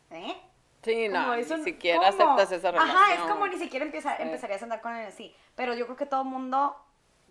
[0.09, 0.35] ¿eh?
[0.83, 2.33] Sí, no, ni siquiera ¿cómo?
[2.33, 2.97] aceptas esa relación.
[2.97, 4.23] Ajá, es como ni siquiera empieza, Sí.
[4.23, 5.33] empezarías a andar con él así.
[5.55, 6.75] Pero yo creo que todo mundo,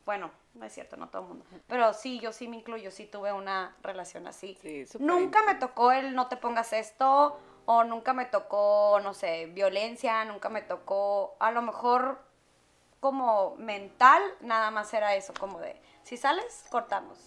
[0.06, 1.44] bueno, no es cierto, no todo el mundo.
[1.66, 4.56] Pero sí, yo sí me incluyo, sí tuve una relación así.
[4.62, 9.46] Sí, nunca me tocó el no te pongas esto, o nunca me tocó, no sé,
[9.46, 12.22] violencia, nunca me tocó, a lo mejor
[13.00, 17.18] como mental, nada más era eso, como de, si sales, cortamos.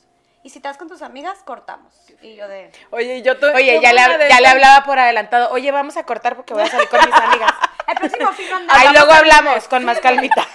[0.43, 1.95] Y si estás con tus amigas, cortamos.
[2.21, 2.71] Y yo de...
[2.91, 5.49] Oye, yo tu- Oye, ya le, ya le hablaba por adelantado.
[5.51, 7.51] Oye, vamos a cortar porque voy a salir con mis amigas.
[7.87, 10.45] El próximo fin Ahí luego hablamos con más calmita.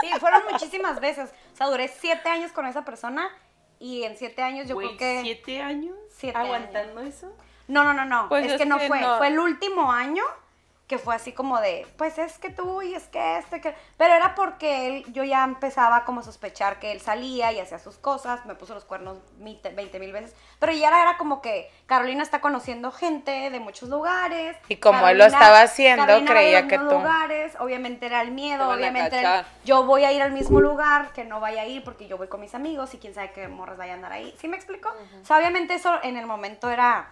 [0.00, 1.30] Sí, fueron muchísimas veces.
[1.52, 3.28] O sea, duré siete años con esa persona
[3.80, 5.20] y en siete años yo Güey, creo que...
[5.22, 7.32] ¿siete años Siete aguantando eso?
[7.66, 8.28] No, no, no, no.
[8.28, 9.00] Pues es, es que no que fue.
[9.00, 9.18] no.
[9.18, 10.22] Fue el último año
[10.90, 13.76] que fue así como de, pues es que tú y es que este, que...
[13.96, 17.78] Pero era porque él, yo ya empezaba como a sospechar que él salía y hacía
[17.78, 20.34] sus cosas, me puso los cuernos mi- 20 mil veces.
[20.58, 24.56] Pero ya era, era como que Carolina está conociendo gente de muchos lugares.
[24.66, 28.64] Y como él lo estaba haciendo, Carolina creía que tú- lugares, obviamente era el miedo,
[28.68, 32.08] obviamente el- yo voy a ir al mismo lugar, que no vaya a ir porque
[32.08, 34.34] yo voy con mis amigos y quién sabe qué morras vayan a andar ahí.
[34.40, 34.88] ¿Sí me explico?
[35.22, 37.10] O sea, obviamente eso en el momento era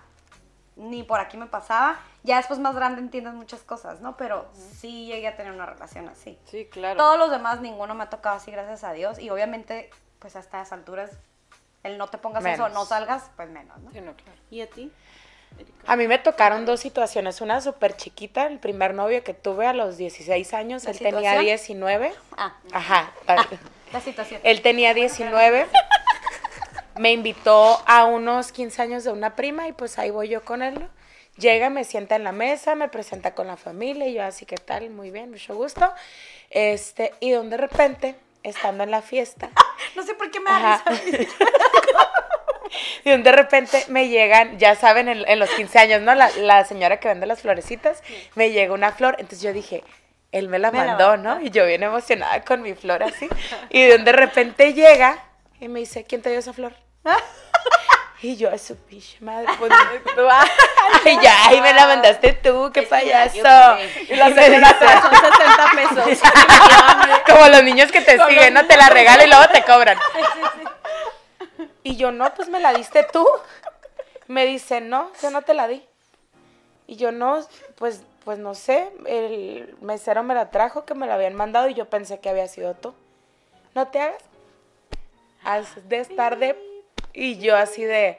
[0.79, 1.99] ni por aquí me pasaba.
[2.23, 4.17] Ya después más grande entiendes muchas cosas, ¿no?
[4.17, 6.39] Pero sí llegué a tener una relación así.
[6.47, 6.97] Sí, claro.
[6.97, 9.19] Todos los demás, ninguno me ha tocado así, gracias a Dios.
[9.19, 11.11] Y obviamente, pues hasta las alturas,
[11.83, 13.91] el no te pongas eso, no salgas, pues menos, ¿no?
[13.91, 14.39] Sí, no, claro.
[14.51, 14.93] ¿Y a ti?
[15.87, 17.41] A mí me tocaron dos situaciones.
[17.41, 21.19] Una súper chiquita, el primer novio que tuve a los 16 años, ¿La él tenía
[21.19, 21.45] situación?
[21.45, 22.13] 19.
[22.37, 23.13] Ah, Ajá.
[23.93, 24.41] la situación.
[24.45, 25.67] Él tenía 19.
[26.99, 30.63] Me invitó a unos 15 años de una prima y pues ahí voy yo con
[30.63, 30.75] él.
[30.81, 30.89] ¿no?
[31.37, 34.57] Llega, me sienta en la mesa, me presenta con la familia y yo así, ¿qué
[34.57, 34.91] tal?
[34.91, 35.93] Muy bien, mucho gusto.
[36.51, 39.51] Este, y donde de repente, estando en la fiesta,
[39.97, 40.83] No sé por qué me da
[43.05, 46.15] y de repente me llegan, ya saben, en, en los 15 años, ¿no?
[46.15, 48.03] La, la señora que vende las florecitas,
[48.35, 49.85] me llega una flor, entonces yo dije,
[50.33, 51.41] él me la Me mandó, ¿no?
[51.41, 53.29] Y yo bien emocionada con mi flor así.
[53.71, 55.25] Y de de repente llega
[55.61, 56.75] y me dice, ¿quién te dio esa flor?
[58.21, 59.71] Y yo, a su pinche madre, pues,
[61.05, 63.37] ay, ya, ahí me la mandaste tú, qué payaso.
[63.37, 66.31] Y la Son señora, 60 pesos.
[67.29, 68.67] como los niños que te siguen, ¿no?
[68.67, 69.97] Te la regalan y luego te cobran.
[71.85, 73.25] Y yo, no, pues me la diste tú.
[74.27, 75.87] Me dice, no, yo no te la di.
[76.89, 81.15] Y yo, no, pues, pues no sé, el mesero me la trajo, que me la
[81.15, 82.95] habían mandado y yo pensé que había sido tú.
[83.77, 84.23] No te hagas.
[85.45, 86.68] Has de estar de...
[87.21, 88.19] Y yo así de,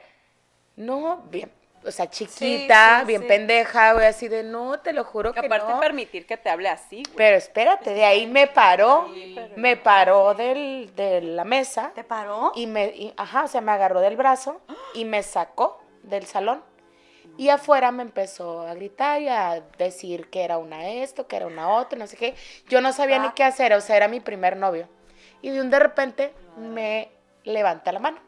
[0.76, 1.50] no, bien,
[1.84, 3.28] o sea, chiquita, sí, bien sí.
[3.28, 5.80] pendeja, güey, así de, no, te lo juro Que que aparte no.
[5.80, 7.16] permitir que te hable así, güey.
[7.16, 9.08] Pero espérate, de ahí me paró,
[9.56, 12.52] me paró del, de la mesa ¿Te paró?
[12.54, 14.60] y me, y- ajá, o sea, me agarró del brazo
[14.94, 16.62] y me sacó del salón.
[17.38, 21.46] Y afuera me empezó a gritar y a decir que era una esto, que era
[21.46, 22.34] una otra, no sé qué.
[22.68, 23.32] Yo no sabía ni Ah.
[23.34, 24.88] qué hacer, o sea, era mi primer novio.
[25.40, 27.08] Y de un de repente me
[27.44, 28.18] levanta la mano.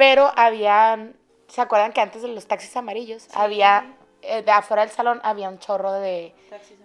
[0.00, 1.10] Pero había,
[1.48, 3.84] ¿se acuerdan que antes de los taxis amarillos había
[4.22, 6.34] eh, de afuera del salón había un chorro de,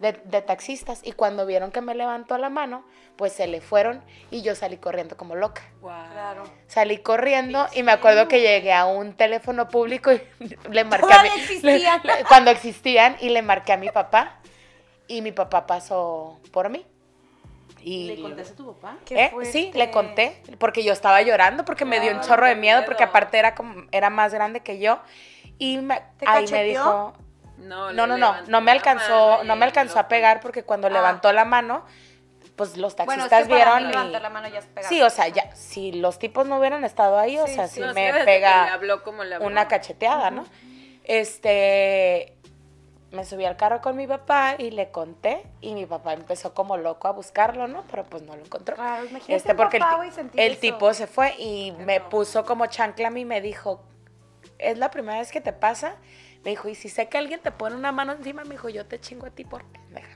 [0.01, 2.83] de, de taxistas y cuando vieron que me levantó la mano,
[3.15, 5.61] pues se le fueron y yo salí corriendo como loca.
[5.81, 6.43] Claro.
[6.67, 10.21] Salí corriendo y me acuerdo que llegué a un teléfono público y
[10.69, 12.01] le marqué a mi- existían.
[12.03, 14.39] le- le- cuando existían y le marqué a mi papá
[15.07, 16.85] y mi papá pasó por mí.
[17.87, 18.97] Y ¿Le contaste a tu papá?
[19.05, 19.31] Qué ¿Eh?
[19.43, 22.85] Sí, le conté, porque yo estaba llorando, porque me dio un chorro de miedo, miedo.
[22.87, 24.99] porque aparte era como, era más grande que yo.
[25.59, 27.13] Y me, ¿Te ahí me dijo,
[27.57, 28.17] No, no, no,
[28.47, 30.89] no, me alcanzó, no me alcanzó a pegar porque cuando Ah.
[30.89, 31.85] levantó la mano,
[32.55, 34.65] pues los Bueno, taxistas es que para vieron mí y- levantar la mano ya es
[34.65, 34.89] pegar.
[34.89, 37.75] Sí, o sea, ya, si los tipos no hubieran estado ahí, o sea, sí.
[37.75, 39.45] sí No, es me pega habló como le habló.
[39.47, 40.43] una cacheteada, ¿no?
[41.03, 42.35] Este,
[43.15, 46.77] me subí al carro con mi papá y le conté y mi papá empezó como
[46.77, 47.83] loco a buscarlo, ¿no?
[47.89, 48.75] Pero pues no lo encontró.
[48.75, 50.61] Claro, imagínate Este, porque el, papá, el eso.
[50.61, 53.81] tipo se fue y me puso como chancla a mí y me dijo,
[54.59, 55.95] ¿es la primera vez que te pasa?
[56.43, 58.85] Me dijo, y si sé que alguien te pone una mano encima, me dijo, yo
[58.85, 59.63] te chingo a ti por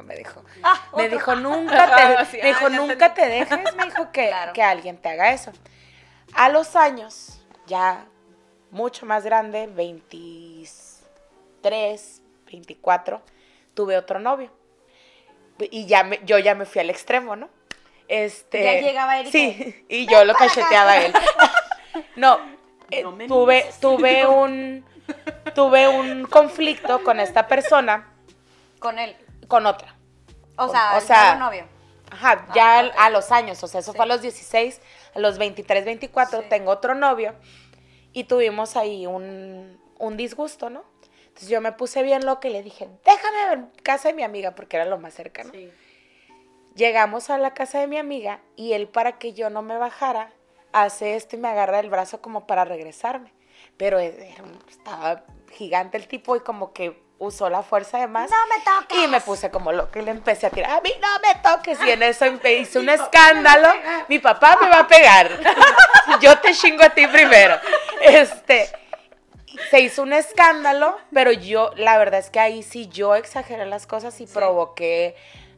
[0.03, 0.43] me dijo.
[0.63, 1.17] Ah, Me otro.
[1.17, 4.53] dijo, nunca te, Ah, sí, me dijo, ah, nunca te dejes, me dijo que, Claro.
[4.53, 5.51] que alguien te haga eso.
[6.35, 8.05] A los años, ya
[8.71, 13.21] mucho más grande, 23, 24,
[13.73, 14.51] tuve otro novio.
[15.71, 17.49] Y ya me, yo ya me fui al extremo, ¿no?
[18.07, 21.13] Este, Ya llegaba él y Sí, y yo lo cacheteaba a él.
[22.15, 22.39] No,
[22.91, 24.85] eh, No me tuve, tuve un
[25.55, 28.07] tuve un conflicto con esta persona,
[28.79, 29.15] Con él.
[29.47, 29.95] con otra.
[30.55, 31.65] O Con- sea, o sea, novio.
[32.12, 32.93] Ajá, ya Ah, ok.
[32.97, 33.95] a los años, o sea, eso Sí.
[33.97, 34.81] fue a los 16,
[35.15, 36.45] a los 23, 24, Sí.
[36.49, 37.33] tengo otro novio
[38.13, 40.83] y tuvimos ahí un, un disgusto, ¿no?
[41.39, 44.52] Entonces yo me puse bien loca y le dije, déjame ver casa de mi amiga,
[44.56, 45.52] porque era lo más cercano.
[45.54, 45.71] Sí.
[46.75, 50.32] Llegamos a la casa de mi amiga y él para que yo no me bajara,
[50.73, 53.32] hace esto y me agarra el brazo como para regresarme.
[53.78, 55.23] Pero era un- estaba
[55.54, 58.30] gigante el tipo y como que usó la fuerza de más.
[58.30, 58.97] ¡No me toques!
[58.97, 61.80] Y me puse como loca y le empecé a tirar, a mí no me toques.
[61.86, 63.69] Y en eso me hizo un escándalo.
[64.10, 65.39] Mi papá me va a pegar.
[66.21, 67.56] Yo te chingo a ti primero.
[68.02, 68.69] Este,
[69.69, 73.87] se hizo un escándalo, pero yo, la verdad es que ahí sí yo exageré las
[73.87, 75.15] cosas y provoqué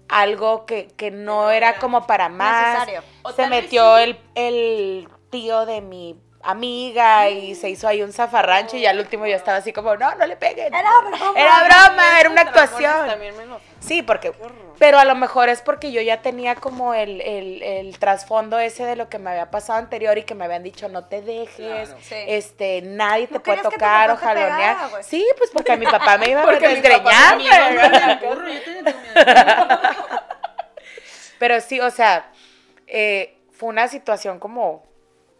[0.10, 2.80] algo que, que no era como para más.
[2.80, 3.04] Necesario.
[3.24, 4.04] O Se metió sí.
[4.04, 9.00] el, el tío de mi amiga y se hizo ahí un zafarrancho y ya al
[9.00, 10.74] último yo estaba así como, no, no le peguen.
[10.74, 11.40] Era broma.
[11.40, 13.10] Era broma, era una actuación.
[13.80, 14.32] Sí, porque,
[14.78, 18.86] pero a lo mejor es porque yo ya tenía como el, el, el trasfondo ese
[18.86, 21.90] de lo que me había pasado anterior y que me habían dicho no te dejes,
[21.90, 21.98] Claro.
[22.02, 22.16] Sí.
[22.28, 24.86] este, nadie te ¿No puede tocar o jalonear.
[24.88, 25.04] pegara?
[25.04, 27.40] Sí, pues porque a mi papá me iba a desgreñar,
[31.40, 32.30] pero sí, o sea,
[32.88, 34.84] eh, fue una situación como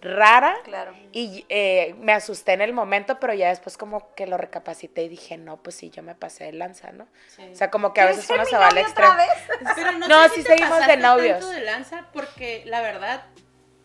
[0.02, 0.56] rara.
[0.64, 0.94] Claro.
[1.12, 5.10] Y eh, me asusté en el momento, pero ya después como que lo recapacité y
[5.10, 7.08] dije, no, pues sí, yo me pasé de lanza, ¿no?
[7.28, 7.44] Sí.
[7.52, 9.14] O sea, como que a veces ¿Quieres uno se va al extremo.
[9.16, 9.74] vez?
[9.76, 11.40] Pero no, No, sé sí si te seguimos de novios.
[11.40, 13.24] tanto de lanza porque la verdad,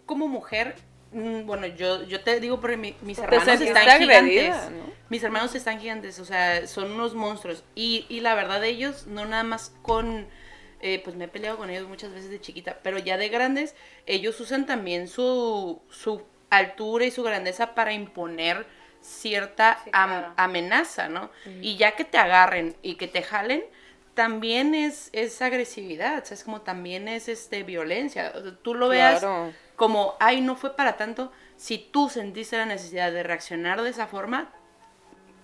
[0.06, 0.74] como mujer,
[1.12, 4.70] mm, bueno, yo, yo te digo porque mi- mis hermanos están agredida, gigantes.
[4.70, 4.96] ¿no?
[5.08, 7.62] Mis hermanos están gigantes, o sea, son unos monstruos.
[7.74, 10.26] Y, y la verdad ellos, no nada más con...
[10.80, 13.74] eh, pues me he peleado con ellos muchas veces de chiquita, pero ya de grandes,
[14.06, 18.66] ellos usan también su, su altura y su grandeza para imponer
[19.00, 20.34] cierta Sí, am- claro.
[20.36, 21.30] amenaza, ¿no?
[21.60, 23.64] Y ya que te agarren y que te jalen,
[24.14, 28.32] también es, es agresividad, o sea, es como también es este violencia.
[28.34, 29.54] O sea, tú lo veas Claro.
[29.76, 31.32] como, ay, no fue para tanto.
[31.56, 34.52] Si tú sentiste la necesidad de reaccionar de esa forma,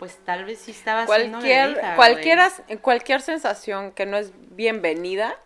[0.03, 1.81] pues tal vez sí estabas siendo Cualquier,
[2.67, 2.79] güey.
[2.81, 5.37] cualquier sensación que no es bienvenida,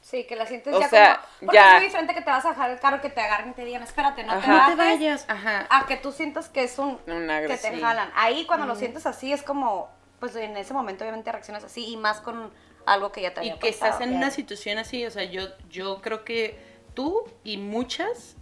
[0.00, 1.26] Sí, que la sientes O ya sea, como...
[1.40, 1.68] Porque ya.
[1.68, 3.66] es muy diferente que te vas a bajar el carro, que te agarren y te
[3.66, 4.46] digan, espérate, no te.
[4.46, 4.70] No bajes.
[4.70, 5.66] te vayas, ajá.
[5.68, 6.98] A que tú sientas que es un...
[7.06, 8.10] Una que te jalan.
[8.14, 9.90] Ahí cuando lo sientes así es como...
[10.20, 12.50] Pues en ese momento obviamente reaccionas así y más con
[12.86, 15.42] algo que ya te y había que estás en una situación así, o sea, yo,
[15.68, 16.58] yo creo que
[16.94, 18.36] tú y muchas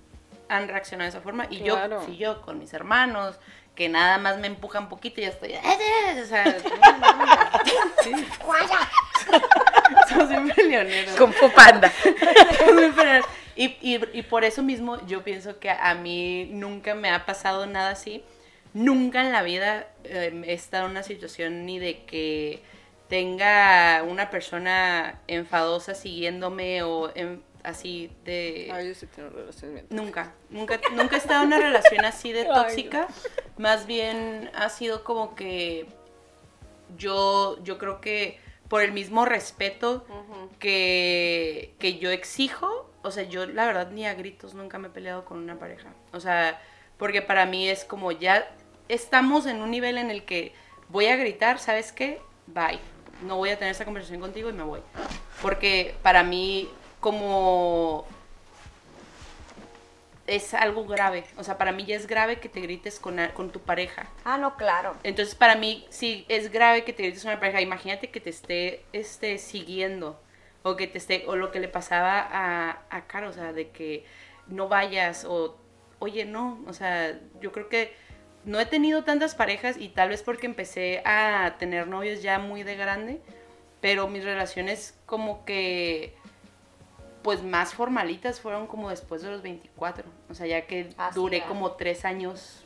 [0.48, 1.48] han reaccionado de esa forma.
[1.50, 2.00] Y Claro.
[2.02, 3.40] yo, si yo con mis hermanos,
[3.77, 5.53] que nada más me empujan un poquito y ya estoy.
[5.55, 7.33] O sea, no, no, no.
[8.03, 8.11] Sí.
[10.09, 11.15] Somos bien peleoneros.
[11.17, 11.93] Kung Fu Panda.
[13.59, 17.65] Y, y, y por eso mismo yo pienso que a mí nunca me ha pasado
[17.67, 18.23] nada así.
[18.75, 22.62] Nunca en la vida eh, he estado en una situación ni de que
[23.09, 28.70] tenga una persona enfadosa siguiéndome o en- así de...
[28.72, 32.33] Ay, yo sí tengo relaciones bien Nunca, nunca, nunca he estado en una relación así
[32.33, 33.09] de Ay, tóxica.
[33.59, 35.87] Más bien ha sido como que
[36.96, 40.07] yo, yo creo que por el mismo respeto
[40.59, 44.90] que, que yo exijo, o sea, yo la verdad ni a gritos nunca me he
[44.90, 45.94] peleado con una pareja.
[46.12, 46.61] O sea,
[46.96, 48.48] porque para mí es como ya
[48.88, 50.52] estamos en un nivel en el que
[50.88, 52.20] voy a gritar, ¿sabes qué?
[52.46, 52.79] bye.
[53.22, 54.81] No voy a tener esa conversación contigo y me voy.
[55.42, 56.68] Porque para mí,
[57.07, 58.05] como
[60.27, 61.23] es algo grave.
[61.37, 64.09] O sea, para mí ya es grave que te grites con, con tu pareja.
[64.25, 64.97] Ah, no, claro.
[65.05, 67.61] Entonces, para mí, sí, es grave que te grites con una pareja.
[67.61, 70.21] Imagínate que te esté este, siguiendo.
[70.64, 73.71] O que te esté, o lo que le pasaba a, a Caro, o sea, de
[73.71, 74.05] que
[74.49, 75.57] no vayas, o
[76.01, 76.59] oye, no.
[76.66, 77.95] O sea, yo creo que
[78.45, 82.64] no he tenido tantas parejas y tal vez porque empecé a tener novios ya muy
[82.64, 83.21] de grande,
[83.81, 86.16] pero mis relaciones como que
[87.27, 90.09] pues más formalitas fueron como después de los 24.
[90.31, 92.65] O sea, ya que Ah, duré como tres años,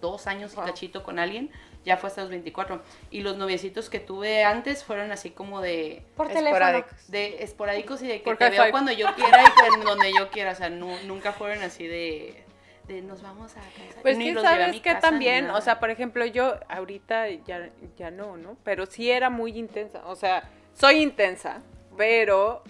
[0.00, 1.50] dos años y cachito con alguien,
[1.84, 2.82] ya fue hasta los 24.
[3.10, 6.50] Y los noviecitos que tuve antes fueron así como de, Por teléfono.
[6.54, 7.10] Esporádicos.
[7.10, 10.52] de esporádicos y de que te veo cuando yo quiera y donde yo quiera.
[10.52, 12.44] O sea, nu- nunca fueron así de,
[12.86, 14.00] de nos vamos a casa.
[14.02, 18.58] Pues que sabes que también, o sea, por ejemplo, yo ahorita ya, ya no, ¿no?
[18.64, 21.62] Pero sí era muy intensa, o sea, soy intensa,
[21.96, 22.62] pero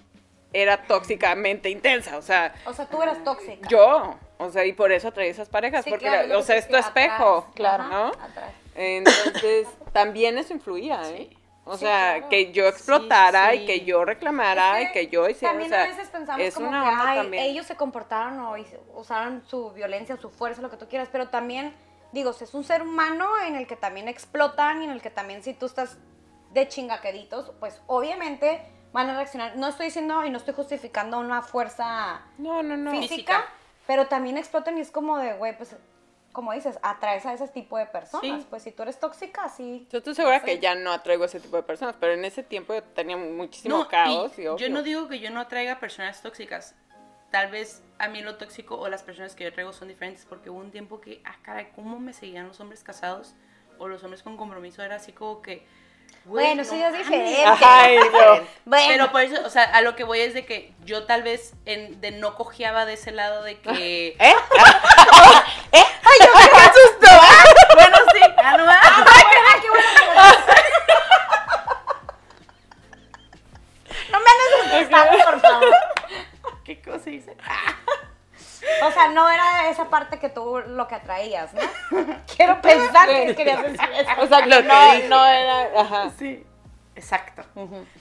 [0.54, 3.68] era tóxicamente intensa, o sea, O sea, tú eras tóxica.
[3.68, 6.68] yo, o sea, y por eso traía esas parejas, Sí, porque, claro, o sea, es
[6.68, 7.54] tu espejo, atrás.
[7.54, 7.84] claro.
[7.84, 8.06] ¿no?
[8.08, 8.52] atrás.
[8.76, 11.28] Entonces, también eso influía, ¿eh?
[11.30, 11.38] Sí.
[11.66, 12.28] O Sí, sea, claro.
[12.28, 13.58] que yo explotara sí.
[13.60, 16.42] y que yo reclamara Es y que yo hiciera, También o sea, a veces pensamos
[16.42, 18.54] es como que ay, ellos se comportaron o
[18.96, 21.74] usaron su violencia, su fuerza, lo que tú quieras, pero también,
[22.12, 25.08] digo, si es un ser humano en el que también explotan y en el que
[25.10, 25.96] también si tú estás
[26.52, 28.60] de chingaqueditos, pues obviamente
[28.94, 29.56] van a reaccionar.
[29.56, 32.92] No estoy diciendo y no estoy justificando una fuerza No, no, no.
[32.92, 33.44] física, Física.
[33.86, 35.76] pero también explotan y es como de, güey, pues,
[36.32, 38.40] como dices, atraes a ese tipo de personas.
[38.42, 38.46] Sí.
[38.48, 39.86] Pues si tú eres tóxica, sí.
[39.90, 42.72] Yo estoy segura que ya no atraigo ese tipo de personas, pero en ese tiempo
[42.74, 44.38] yo tenía muchísimo No, caos.
[44.38, 46.74] y Y, yo no digo que yo no atraiga personas tóxicas.
[47.32, 50.50] Tal vez a mí lo tóxico o las personas que yo traigo son diferentes porque
[50.50, 53.34] hubo un tiempo que, ah, caray, ¿cómo me seguían los hombres casados
[53.78, 54.82] o los hombres con compromiso?
[54.84, 55.66] Era así como que,
[56.24, 57.44] güey, Bueno, no eso ya es diferente.
[57.62, 58.46] Ay, no.
[58.64, 61.22] Bueno, Pero por eso, o sea, a lo que voy es de que yo tal
[61.22, 64.16] vez en, de no cojeaba de ese lado de que...
[64.18, 64.34] ¿Eh?
[67.74, 69.04] Bueno, sí, ah, no, ah,
[74.10, 75.74] no me andes asustando, por favor.
[76.64, 77.36] ¿Qué cosa hice?
[78.82, 81.60] O sea, no era esa parte que tú lo que atraías, ¿no?
[82.36, 84.10] Quiero pensar que querías decir eso.
[84.20, 85.80] O sea, que no, no era.
[85.80, 86.12] Ajá.
[86.18, 86.44] Sí,
[86.96, 87.42] exacto.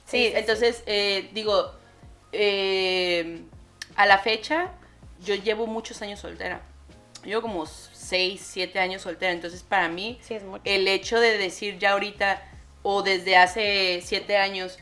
[0.04, 1.72] Sí, entonces, eh, digo,
[2.32, 3.42] eh,
[3.96, 4.68] a la fecha,
[5.24, 6.60] yo llevo muchos años soltera.
[7.24, 9.32] Llevo como 6, 7 años soltera.
[9.32, 10.62] Entonces, para mí, Sí, es mucho.
[10.64, 12.42] el hecho de decir ya ahorita
[12.82, 14.78] o desde hace 7 años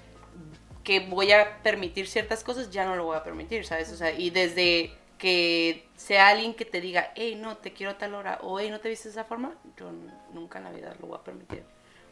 [0.83, 3.93] que voy a permitir ciertas cosas, ya no lo voy a permitir, ¿sabes?
[3.93, 7.97] O sea, y desde que sea alguien que te diga, hey, no, te quiero a
[7.99, 9.89] tal hora, o hey, no te viste de esa forma, yo
[10.33, 11.63] nunca en la vida lo voy a permitir.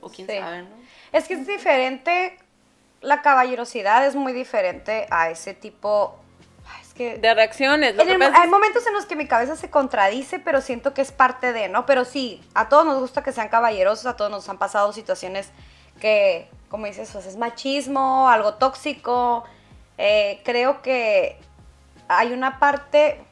[0.01, 0.39] O quién Sí.
[0.39, 0.69] sabe, ¿no?
[1.11, 2.39] Es que es diferente,
[3.01, 6.21] la caballerosidad es muy diferente a ese tipo...
[6.81, 7.19] Es que...
[7.19, 7.97] De reacciones.
[7.97, 10.39] Lo En que el- pasa es- hay momentos en los que mi cabeza se contradice,
[10.39, 11.85] pero siento que es parte de, ¿no?
[11.87, 15.51] Pero sí, a todos nos gusta que sean caballerosos, a todos nos han pasado situaciones
[16.01, 19.43] que, como dices, pues es machismo, algo tóxico.
[19.99, 21.37] Eh, creo que
[22.19, 23.25] hay una parte,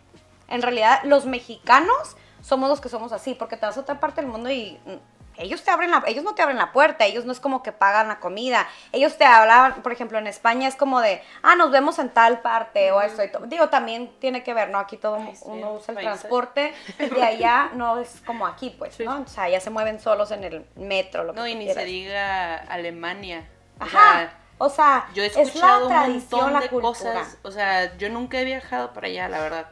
[0.48, 4.20] en realidad los mexicanos somos los que somos así, porque te vas a otra parte
[4.20, 7.24] del mundo y mm, ellos te abren la, ellos no te abren la puerta, ellos
[7.24, 10.74] no es como que pagan la comida, ellos te hablaban, por ejemplo, en España es
[10.74, 13.46] como de, ah, nos vemos en tal parte o esto y todo.
[13.46, 14.78] Digo, también tiene que ver, ¿no?
[14.78, 19.20] Aquí todo Ay, uno usa el transporte, de allá no es como aquí, pues, ¿no?
[19.20, 21.84] O sea, ya se mueven solos en el metro, lo No, y ni quieras.
[21.84, 23.48] se diga Alemania.
[23.80, 23.90] O Ajá.
[23.90, 26.80] sea, O sea, yo he es la escuchado un montón de cultura.
[26.80, 27.38] cosas.
[27.42, 29.70] O sea, yo nunca he viajado para allá, la verdad.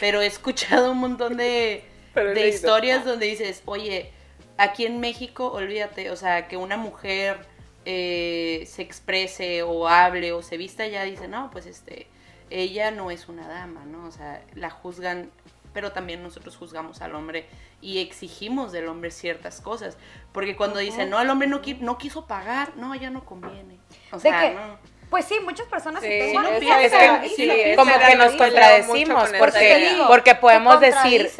[0.00, 4.12] Pero he escuchado un montón de, de historias donde dices, oye,
[4.58, 7.46] aquí en México, olvídate, o sea, que una mujer
[7.84, 12.06] eh, se exprese o hable o se vista ya, dice, no, pues este,
[12.50, 14.06] ella no es una dama, ¿no?
[14.06, 15.30] O sea, la juzgan,
[15.74, 17.46] pero también nosotros juzgamos al hombre
[17.82, 19.98] y exigimos del hombre ciertas cosas.
[20.32, 23.78] Porque cuando dicen, no, el hombre no, qui- no quiso pagar, no, ya no conviene.
[24.12, 24.94] O sea, que- no.
[25.10, 29.28] Pues sí, muchas personas sí, Sí, tengo es- que sí, es como que nos contradecimos,
[29.30, 29.58] con porque,
[30.08, 31.30] porque podemos decir,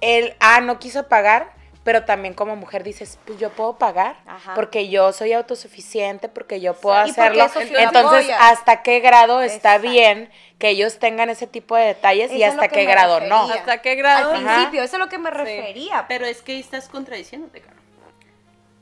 [0.00, 1.52] él, ah, no quiso pagar,
[1.84, 4.54] pero también como mujer dices, pues yo puedo pagar, Ajá.
[4.54, 7.44] porque yo soy autosuficiente, porque yo puedo Sí, hacerlo.
[7.44, 8.34] eso sí lo Entonces.
[8.40, 9.90] ¿hasta qué grado está Exacto.
[9.90, 13.50] bien que ellos tengan ese tipo de detalles y Eso hasta qué grado no?
[13.52, 14.32] ¿Hasta qué grado?
[14.32, 16.06] Al principio, eso es a lo que me refería.
[16.08, 17.76] Pero es que ahí estás contradiciéndote, Caro.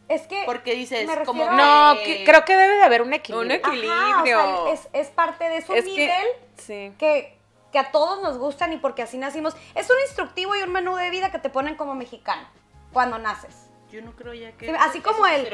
[0.09, 0.43] Es que.
[0.47, 3.57] Porque dices, como No, que- creo que debe de haber un equilibrio.
[3.57, 4.65] Un Ajá, o equilibrio.
[4.65, 6.27] sea, es, es parte de su Es que- nivel
[6.59, 6.93] Sí.
[6.99, 7.37] que,
[7.73, 9.57] que a todos nos gustan y porque así nacimos.
[9.75, 12.47] Es un instructivo y un menú de vida que te ponen como mexicano
[12.93, 13.69] cuando naces.
[13.91, 14.67] yo no creo ya que.
[14.67, 15.47] Sí, así como el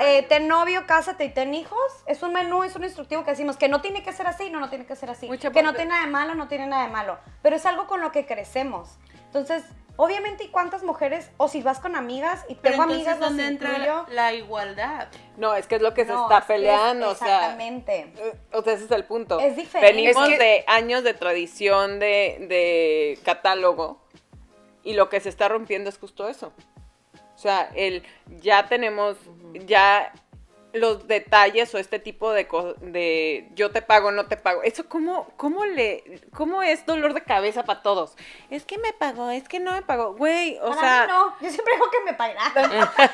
[0.00, 3.56] eh, ten novio, cásate y ten hijos, es un menú, es un instructivo que decimos
[3.56, 5.26] que no tiene que ser así, no, no tiene que ser así.
[5.26, 7.18] Mucha que no tiene nada de malo, no tiene nada de malo.
[7.42, 8.90] Pero es algo con lo que crecemos.
[9.26, 9.64] Entonces,
[9.96, 11.30] obviamente, ¿y cuántas mujeres?
[11.36, 14.06] O si vas con amigas y tengo amigas, ¿dónde entra incluyo.
[14.10, 15.08] la igualdad?
[15.36, 17.26] No, es que es lo que se No, está es que es- peleando, o sea.
[17.38, 18.12] Exactamente.
[18.16, 19.40] eh, O sea, ese es el punto.
[19.40, 19.94] Es diferente.
[19.96, 24.00] Venimos Es que- de años de tradición de, de catálogo
[24.82, 26.52] y lo que se está rompiendo es justo eso.
[27.34, 28.02] O sea, el
[28.40, 29.16] ya tenemos,
[29.66, 30.12] ya
[30.72, 32.46] los detalles o este tipo de
[32.80, 34.62] de yo te pago, no te pago.
[34.62, 38.16] Eso, ¿cómo, cómo, le, ¿cómo es dolor de cabeza para todos?
[38.50, 40.14] Es que me pagó, es que no me pagó.
[40.14, 41.06] Güey, o Para sea...
[41.06, 42.90] mí no, yo siempre digo que me pagan.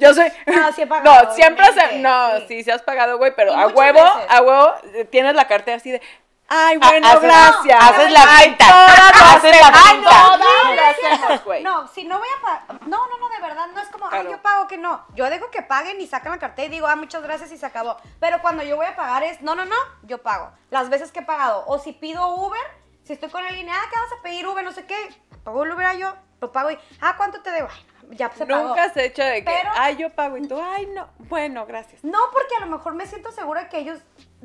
[0.00, 0.28] Yo soy.
[0.46, 1.98] No, sí he pagado, No, siempre se.
[1.98, 2.44] No, sí.
[2.48, 4.26] sí, se has pagado, güey, pero Y a huevo, veces.
[4.28, 6.00] a huevo, eh, tienes la cartera así de.
[6.46, 7.82] Ay, Ah, bueno, haces- gracias.
[7.84, 8.20] haces la
[8.58, 10.10] todas Haces la Ay, finta.
[10.10, 11.60] no, No, no, no.
[11.82, 12.82] No, si no voy a pagar.
[12.86, 14.28] No, no, no, de verdad, no es como, Claro.
[14.28, 15.04] ay, yo pago que no.
[15.14, 17.64] Yo dejo que paguen y sacan la cartera y digo, ah, muchas gracias y se
[17.66, 17.96] acabó.
[18.20, 20.50] Pero cuando yo voy a pagar es, no, no, no, yo pago.
[20.70, 21.64] Las veces que he pagado.
[21.66, 22.60] O si pido Uber,
[23.04, 24.62] si estoy con alguien, ah, ¿qué vas a pedir Uber?
[24.64, 25.08] No sé qué.
[25.44, 27.68] Pago el Uber a yo, lo pago y, ah, ¿cuánto te debo?
[27.70, 27.86] Ay,
[28.16, 28.68] ya se pagó.
[28.68, 31.08] Nunca has hecho de que, Pero- ay, yo pago y tú, ay, no.
[31.18, 32.04] Bueno, gracias.
[32.04, 33.98] No, porque a lo mejor me siento segura que ellos,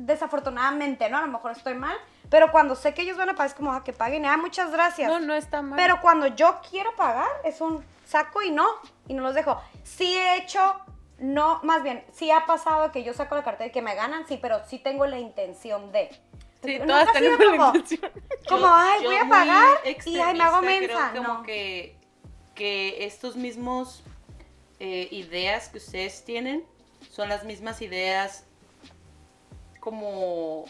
[0.06, 1.18] desafortunadamente, ¿no?
[1.18, 1.96] A lo mejor estoy mal.
[2.28, 4.70] Pero cuando sé que ellos van a pagar, es como, ah, que paguen, ah, muchas
[4.70, 5.08] gracias.
[5.10, 5.76] No, no está mal.
[5.76, 8.66] Pero cuando yo quiero pagar, es un saco y no,
[9.08, 9.60] y no los dejo.
[9.82, 10.80] Sí he hecho,
[11.18, 14.26] no, más bien, sí ha pasado que yo saco la cartera y que me ganan,
[14.28, 16.08] sí, pero sí tengo la intención de.
[16.62, 18.12] Sí, Nunca todas ha sido tenemos la como- intención.
[18.48, 21.08] Como, Yo- ay, yo voy a pagar y ay, me hago mensa.
[21.10, 21.42] Creo como No.
[21.42, 21.96] que,
[22.54, 24.02] que estos mismos
[24.78, 26.64] eh, ideas que ustedes tienen
[27.10, 28.44] son las mismas ideas
[29.80, 30.66] como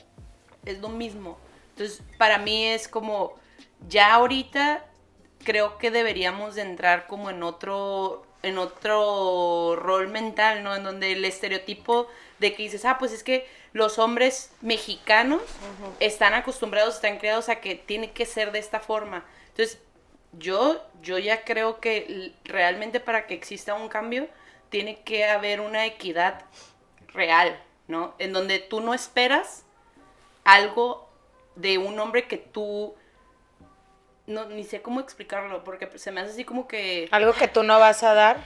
[0.64, 1.38] es lo mismo.
[1.70, 3.34] Entonces, para mí es como
[3.88, 4.84] ya ahorita
[5.44, 10.74] creo que deberíamos de entrar como en otro en otro rol mental, ¿no?
[10.74, 12.08] En donde el estereotipo
[12.38, 15.42] de que dices, ah, pues es que los hombres mexicanos
[16.00, 19.26] están acostumbrados, están creados a que tiene que ser de esta forma.
[19.48, 19.78] Entonces,
[20.32, 24.28] yo, yo ya creo que realmente para que exista un cambio,
[24.70, 26.44] tiene que haber una equidad
[27.08, 27.60] real,
[27.90, 28.14] ¿no?
[28.18, 29.64] En donde tú no esperas
[30.44, 31.08] algo
[31.56, 32.94] de un hombre que tú
[34.26, 37.64] no ni sé cómo explicarlo porque se me hace así como que Algo que tú
[37.64, 38.44] no vas a dar.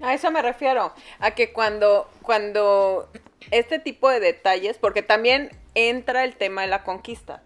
[0.00, 3.08] A eso me refiero, a que cuando, cuando
[3.50, 7.42] este tipo de detalles, porque también entra el tema de la conquista,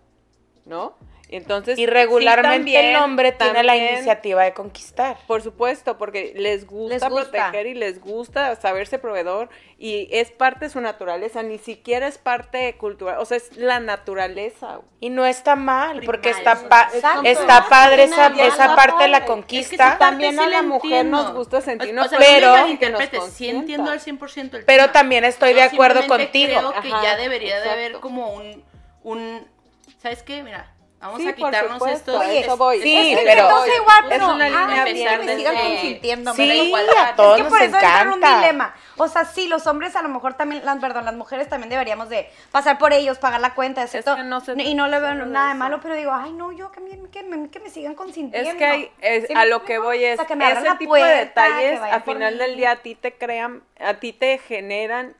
[0.64, 0.96] ¿no?
[1.28, 5.16] Entonces, Y sí, regularmente también- el hombre tiene la iniciativa de conquistar.
[5.26, 7.30] Por supuesto, porque les gusta, Les gusta.
[7.30, 12.18] proteger y les gusta saberse proveedor y es parte de su naturaleza, ni siquiera es
[12.18, 14.80] parte cultural, o sea, es la naturaleza.
[15.00, 17.22] Y no está mal, porque Primal, está, pa- exacto.
[17.24, 19.98] está padre esa, esa parte de la Es que sí conquista.
[19.98, 21.22] También a la mujer entiendo.
[21.24, 22.66] nos gusta sentirnos O sea, Pero- no
[23.30, 24.92] sí entiendo al 100% el Pero tema.
[24.92, 26.56] también estoy Yo de acuerdo contigo.
[26.58, 28.64] Creo que Ajá, ya debería de haber como un,
[29.02, 29.46] un
[30.00, 30.42] ¿sabes qué?
[30.42, 31.92] Mira, vamos Sí, a quitarnos a
[32.32, 32.80] eso voy.
[32.82, 35.32] Sí, Es que pero- sé igual, Es pero una línea bien me sigan desde-
[36.34, 36.86] Sí, da igual.
[36.98, 38.36] a todos es que nos por eso entra en un encanta.
[38.40, 38.74] dilema.
[38.98, 42.08] O sea, sí, los hombres a lo mejor también, las, perdón, las mujeres también deberíamos
[42.08, 45.10] de pasar por ellos, pagar la cuenta, excepto, que no se y no le veo
[45.10, 45.58] de nada de eso.
[45.58, 48.48] malo, pero digo, ay, no, yo que me, que me, que me sigan consintiendo.
[48.50, 50.68] Es que hay, es- ¿Sí a lo que voy es, O sea, que me ese
[50.70, 51.22] la tipo de puerta, que
[51.52, 55.14] detalles, vayan a por final del día a ti te crean, a ti te generan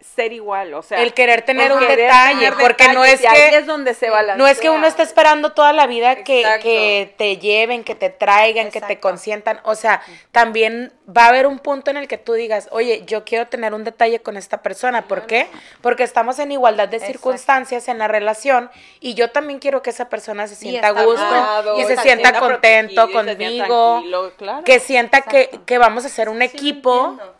[0.00, 1.02] ser igual, o sea.
[1.02, 4.08] El querer tener un querer detalle, tener porque no es que- es donde se.
[4.36, 8.08] No es que uno esté esperando toda la vida que, que te lleven, que te
[8.10, 9.60] traigan, que te consientan.
[9.64, 10.00] O sea,
[10.32, 13.74] también va a haber un punto en el que tú digas, oye, yo quiero tener
[13.74, 15.02] un detalle con esta persona.
[15.02, 15.46] ¿Por qué?
[15.80, 17.12] Porque estamos en igualdad de Exacto.
[17.14, 18.70] circunstancias en la relación
[19.00, 21.96] y yo también quiero que esa persona se sienta a está gusto amado, y se
[21.96, 24.02] se sienta contento conmigo,
[24.36, 24.64] claro.
[24.64, 25.66] que sienta que, Exacto.
[25.66, 27.10] que vamos a hacer un Sí, equipo.
[27.10, 27.37] entiendo.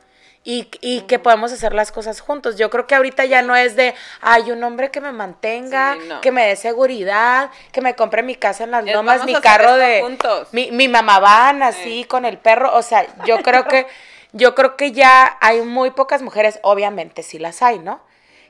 [0.51, 2.57] Y, y que podemos hacer las cosas juntos.
[2.57, 6.09] Yo creo que ahorita ya no es de, hay un hombre que me mantenga, Sí,
[6.09, 6.21] no.
[6.23, 9.75] que me dé seguridad, que me compre mi casa en las Es, lomas, mi carro
[9.77, 10.01] de...
[10.01, 10.49] juntos.
[10.53, 12.75] Mi, mi mamá van así con el perro.
[12.75, 13.87] O sea, yo creo que,
[14.33, 18.01] yo creo que ya hay muy pocas mujeres, obviamente sí las hay, ¿no?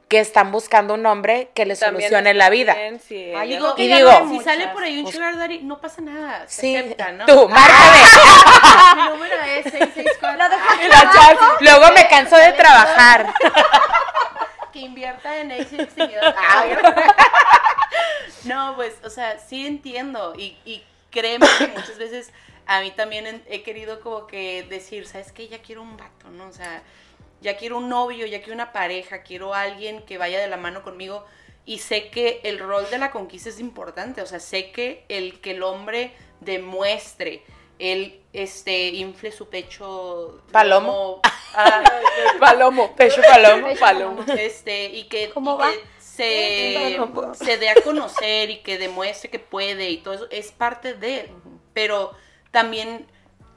[0.08, 2.74] Que están buscando un hombre que les También solucione la vida.
[2.74, 4.44] bien, sí, Ay, ella- digo Y digo, no si muchas.
[4.44, 7.26] sale por ahí un sugar daddy, no pasa nada, se Sí, acepta, ¿no?
[7.26, 7.98] tú, márcame.
[8.96, 10.42] Mi número es 664.
[10.42, 11.18] Lo dejo aquí La abajo.
[11.18, 13.34] chas- Luego me canso de trabajar.
[14.72, 16.34] que invierta en éxito extinguidor.
[18.44, 20.34] no, pues, o sea, sí entiendo.
[20.36, 22.30] Y, y créeme que muchas veces
[22.66, 25.48] a mí también he querido como que decir, ¿sabes qué?
[25.48, 26.46] Ya quiero un vato, ¿no?
[26.48, 26.82] O sea,
[27.40, 30.82] ya quiero un novio, ya quiero una pareja, quiero alguien que vaya de la mano
[30.82, 31.24] conmigo.
[31.64, 34.22] Y sé que el rol de la conquista es importante.
[34.22, 37.42] O sea, sé que el que el hombre demuestre
[37.78, 40.86] él este infle su pecho Palomo.
[40.86, 41.20] como-
[41.54, 41.84] ah,
[42.40, 42.92] Palomo.
[42.96, 43.68] Pecho palomo.
[43.68, 44.24] Pecho Palomo.
[44.36, 45.70] este y que, ¿Cómo y va?
[45.70, 47.34] que se, Palomo.
[47.34, 51.20] se dé a conocer y que demuestre que puede y todo eso es parte de
[51.20, 51.30] él
[51.72, 52.12] pero
[52.50, 53.06] también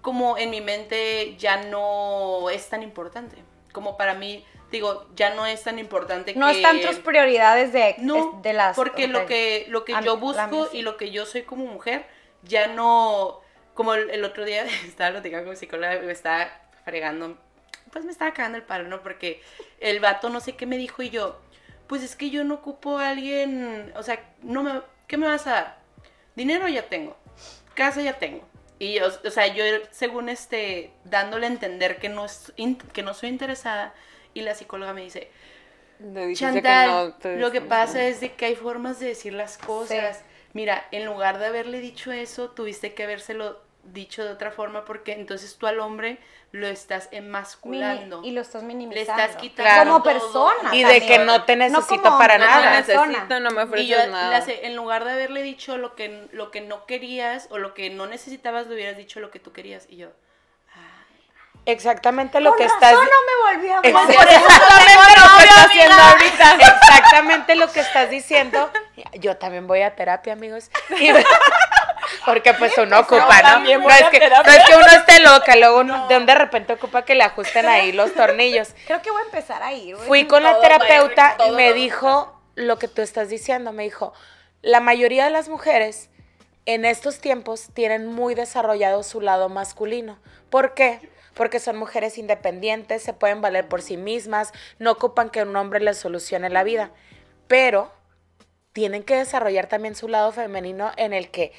[0.02, 3.38] como en mi mente ya no es tan importante
[3.72, 7.96] como para mí digo ya no es tan importante No que están tus prioridades de,
[8.00, 8.76] no, de las...
[8.76, 12.06] porque lo que lo que A yo busco y lo que yo soy como mujer
[12.44, 13.42] ya no
[13.74, 16.50] como el, el otro día estaba platicando con mi psicóloga y me estaba
[16.86, 17.38] fregando
[17.92, 19.42] pues me estaba cagando el palo no porque
[19.80, 21.40] el vato no sé qué me dijo y yo
[21.88, 25.46] pues es que yo no ocupo a alguien o sea no me qué me vas
[25.48, 25.78] a dar
[26.36, 27.18] dinero ya tengo
[27.76, 28.48] casa ya tengo
[28.86, 33.04] y yo, o sea yo según este dándole a entender que no es in- que
[33.04, 33.94] no soy interesada
[34.34, 35.32] y la psicóloga me dice
[36.28, 39.58] dijiste que Chantal, no lo que pasa es de que hay formas de decir las
[39.58, 40.24] cosas.
[40.54, 45.14] Mira, en lugar de haberle dicho eso, tuviste que habérselo dicho de otra forma porque
[45.14, 46.20] entonces tú al hombre
[46.52, 48.22] lo estás Mini- emasculando.
[48.24, 49.16] y lo estás minimizando.
[49.18, 50.14] Le estás quitando Como todo.
[50.14, 50.76] persona.
[50.76, 52.72] Y de que no te necesito como para No te nada.
[52.84, 53.06] persona.
[53.08, 54.44] necesito, no me Y yo, ofreces nada.
[54.48, 58.06] en lugar de haberle dicho lo que, lo que no querías o lo que no
[58.08, 59.86] necesitabas, le hubieras dicho lo que tú querías.
[59.90, 60.10] Y yo,
[61.68, 64.10] Exactamente lo Con que razón estás no me volví a hablar.
[64.10, 66.56] Exactamente lo que estás haciendo ahorita.
[66.56, 68.72] Exactamente lo que estás diciendo.
[69.20, 70.72] Yo también voy a terapia, amigos.
[70.90, 71.12] Y-
[72.26, 73.60] porque pues uno ocupa, ¿no?
[73.60, 76.74] No es, que, no es que uno esté loca, luego uno- de un de repente
[76.74, 78.70] ocupa que le ajusten ahí los tornillos.
[78.88, 79.96] Creo que voy a empezar a ir.
[79.96, 80.08] güey.
[80.08, 83.72] Fui con la Todo terapeuta y me dijo lo que tú estás diciendo.
[83.72, 84.14] Me dijo,
[84.62, 86.10] la mayoría de las mujeres
[86.66, 90.20] en estos tiempos tienen muy desarrollado su lado masculino.
[90.50, 91.10] ¿Por qué?
[91.34, 95.80] Porque son mujeres independientes, se pueden valer por sí mismas, no ocupan que un hombre
[95.80, 96.92] les solucione la vida.
[97.48, 97.92] Pero
[98.74, 101.52] tienen que desarrollar también su lado femenino en el que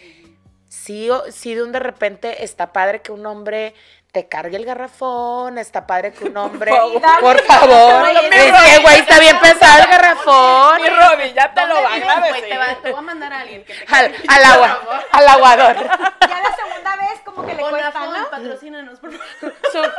[0.72, 3.74] sí, o- sí de un de repente está padre que un hombre
[4.10, 7.02] te cargue el garrafón, está padre que un hombre, favor.
[7.20, 11.66] por favor, Oye, es que güey está bien pesado el garrafón, Mi Robbie, ya te
[11.66, 12.48] lo ¿dónde van vives, a decir.
[12.48, 14.22] Te, va- te voy a mandar a alguien que te al, cargue.
[14.28, 14.80] al agua,
[15.12, 15.76] al aguador.
[16.32, 17.92] Ya la segunda vez como que le cuesta,
[18.30, 19.54] patrocínanos, por favor.
[19.72, 19.92] Son-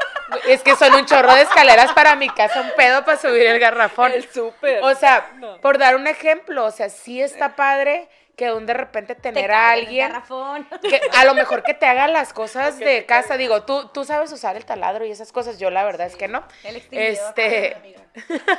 [0.48, 3.60] es que son un chorro de escaleras para mi casa, un pedo para subir el
[3.60, 4.12] garrafón.
[4.12, 4.84] El súper.
[4.84, 5.58] O sea, No.
[5.62, 9.48] por dar un ejemplo, o sea, sí está padre que un de repente Te tener
[9.50, 10.68] cae a alguien garrafón.
[10.82, 14.32] que a lo mejor que te haga las cosas de casa, digo, tú, tú sabes
[14.32, 16.44] usar el taladro y esas cosas, yo la verdad es que no.
[16.64, 17.12] El extinguidor.
[17.14, 17.96] Este,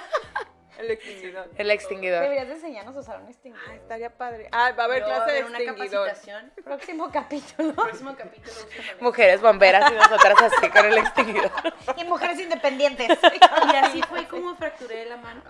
[0.77, 1.49] El extinguidor.
[1.57, 2.23] el extinguidor.
[2.23, 3.65] Deberías de enseñarnos a usar un extinguidor.
[3.71, 4.49] Ay, estaría padre.
[4.51, 6.09] Ah, va a haber a clase de una extinguidor.
[6.09, 6.53] capacitación.
[6.65, 7.75] Próximo capítulo.
[7.77, 8.57] Próximo capítulo.
[9.01, 11.53] Mujeres bomberas y nosotras así con el extinguidor.
[11.97, 13.09] Y mujeres independientes.
[13.09, 15.43] Y así fue como fracturé la mano.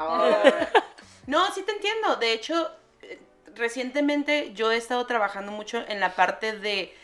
[1.27, 2.17] No, sí te entiendo.
[2.17, 2.71] De hecho,
[3.57, 6.95] recientemente yo he estado trabajando mucho en la parte de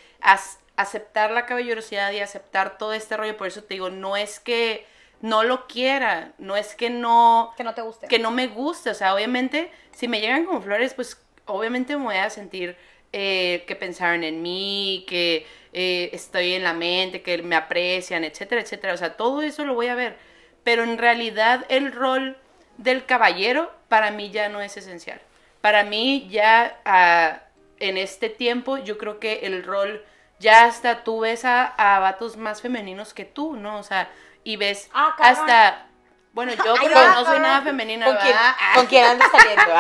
[0.77, 3.37] aceptar la caballerosidad y aceptar todo este rollo.
[3.37, 4.87] Por eso te digo, no es que
[5.21, 8.09] no lo quiera, no es que no Que no te guste.
[8.09, 8.91] que no me guste.
[8.91, 12.77] O sea, obviamente, si me llegan como flores, pues obviamente me voy a sentir
[13.13, 18.61] eh, que pensaron en mí, que eh, estoy en la mente, que me aprecian, etcétera,
[18.61, 18.95] etcétera.
[18.95, 20.17] O sea, todo eso lo voy a ver.
[20.65, 22.37] Pero en realidad el rol
[22.77, 25.21] del caballero para mí ya no es esencial.
[25.61, 27.41] Para mí ya ah,
[27.79, 30.05] en este tiempo yo creo que el rol
[30.39, 33.79] ya hasta tú ves a, a vatos más femeninos que tú, ¿no?
[33.79, 34.11] O sea,
[34.45, 35.87] y ves Ah, hasta...
[36.33, 38.37] Bueno, yo Ay, no soy nada femenina, ¿Con quién.
[38.75, 39.73] ¿Con quién andas saliendo?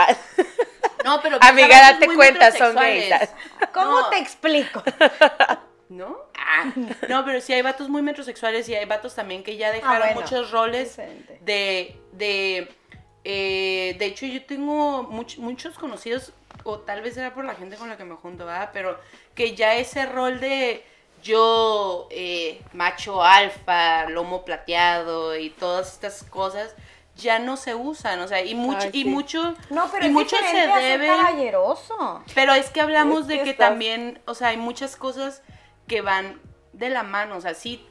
[1.04, 3.30] No, pero Amiga, vatos date cuenta, son metrosexuales.
[3.72, 4.08] ¿Cómo No.
[4.10, 4.82] te explico?
[5.88, 6.18] ¿No?
[6.36, 6.70] Ah,
[7.08, 10.12] no, pero sí hay vatos muy metrosexuales y hay vatos también que ya dejaron Ah,
[10.12, 10.20] bueno.
[10.20, 10.98] muchos roles
[11.40, 12.68] de, de,
[13.24, 16.32] eh, de hecho yo tengo much- muchos conocidos,
[16.64, 18.70] o tal vez era por la gente con la que me junto, ¿verdad?
[18.72, 18.98] Pero
[19.34, 20.84] que ya ese rol de
[21.22, 26.74] yo, eh, macho alfa, lomo plateado y todas estas cosas,
[27.16, 30.12] ya no se usan, o sea, y mucho, Ay, y mucho, No, pero y es
[30.14, 31.06] mucho se debe...
[31.08, 32.22] caballeroso.
[32.34, 35.42] Pero es que hablamos Es de que que estás- también, o sea, hay muchas cosas
[35.86, 36.40] que van
[36.72, 37.84] de la mano, o sea, sí,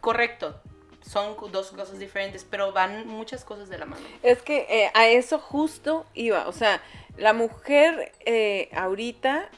[0.00, 0.60] correcto,
[1.02, 4.04] son dos cosas diferentes, pero van muchas cosas de la mano.
[4.22, 6.48] Es que eh, a eso justo iba.
[6.48, 6.82] O sea,
[7.16, 9.48] la mujer eh, ahorita,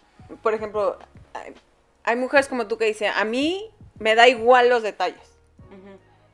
[0.43, 0.99] por ejemplo,
[1.34, 1.55] hay,
[2.05, 5.32] hay mujeres como tú que dicen, a mí me da igual los detalles.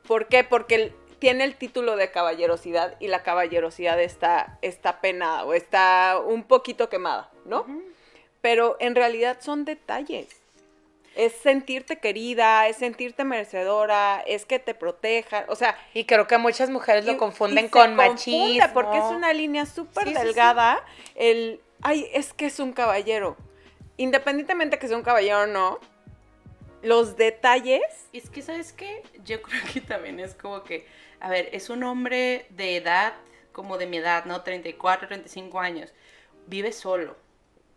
[0.07, 0.43] ¿Por qué?
[0.43, 6.45] Porque tiene el título de caballerosidad y la caballerosidad está, está penada o está un
[6.45, 7.67] poquito quemada, ¿no?
[8.41, 10.29] Pero en realidad son detalles.
[11.19, 16.39] Es sentirte querida, es sentirte merecedora, es que te protejan, o sea, Y creo que
[16.39, 18.73] muchas mujeres y- lo confunden y se con confunde machismo.
[18.73, 20.25] Porque es una línea súper Sí, sí, sí.
[20.25, 20.85] delgada.
[21.17, 23.37] El, ay, es que es un caballero.
[23.97, 25.81] Independientemente que sea un caballero o no,
[26.83, 27.83] los detalles.
[28.13, 29.03] Es que, ¿sabes qué?
[29.25, 30.87] Yo creo que también es como que,
[31.19, 33.15] a ver, es un hombre de edad,
[33.51, 34.43] como de mi edad, ¿no?
[34.43, 35.93] 34, 35 años.
[36.47, 37.17] Vive solo.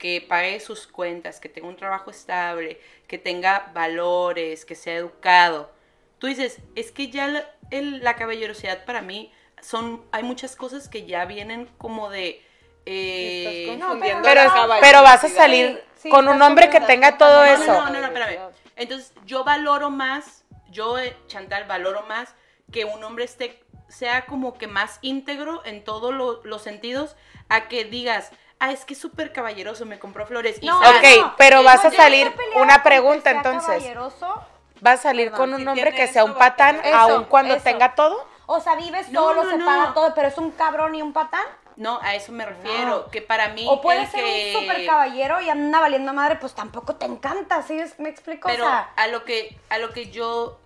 [0.02, 5.70] Que pague sus cuentas, que tenga un trabajo estable, que tenga valores, que sea educado.
[6.18, 9.32] Tú dices, es que ya la, el- la caballerosidad para mí
[9.62, 12.44] son, hay muchas cosas que ya vienen como de...
[12.88, 16.72] eh, Estás no, confundiendo Pero, la no, pero vas a salir Sí, con un hombre
[16.72, 17.64] que tenga todo confundiendo.
[17.64, 17.86] eso.
[17.86, 18.40] No, no, no, espérame.
[18.76, 22.34] Entonces, yo valoro más, yo, eh, Chantal, valoro más
[22.72, 27.16] que un hombre esté, sea como que más íntegro en todos lo- los sentidos,
[27.50, 28.32] a que digas,
[28.62, 30.58] ah, es que es súper caballeroso, me compró flores.
[30.62, 33.66] Y No, sabes, Ok, no, pero no, vas a salir- una pregunta, entonces.
[33.66, 34.46] caballeroso.
[34.86, 37.64] Va a salir Perdón, con un si hombre que sea un patán, aun cuando eso.
[37.64, 38.26] tenga todo.
[38.46, 39.66] O sea, vive solo, no, se no.
[39.66, 41.46] paga todo, pero es un cabrón y un patán.
[41.78, 43.66] No, a eso me refiero, que para mí...
[43.68, 47.62] O puede ser que- un super caballero y anda valiendo madre, pues tampoco te encanta,
[47.64, 47.80] ¿sí?
[47.80, 48.48] Es- ¿Me explico?
[48.50, 50.60] Pero o sea, a lo que a lo que yo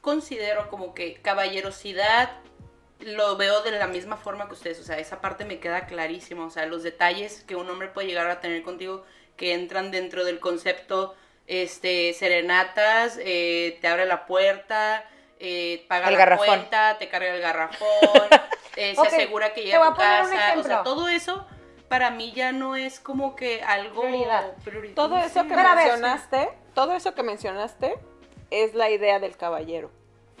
[0.00, 2.30] considero como que caballerosidad
[3.04, 6.44] lo veo de la misma forma que ustedes, o sea, esa parte me queda clarísima,
[6.46, 9.04] o sea, los detalles que un hombre puede llegar a tener contigo
[9.36, 11.14] que entran dentro del concepto
[11.46, 15.04] este serenatas, eh, te abre la puerta,
[15.40, 16.46] eh, paga El la garrafón.
[16.46, 17.88] cuenta, te carga el garrafón,
[18.76, 21.46] eh, se asegura que llega a a tu casa, o sea, todo eso
[21.88, 24.54] para mí ya no es como que algo Prioridad.
[24.64, 27.94] priori- Todo eso que Pero a ver, mencionaste, todo eso que mencionaste
[28.50, 29.90] es la idea del caballero.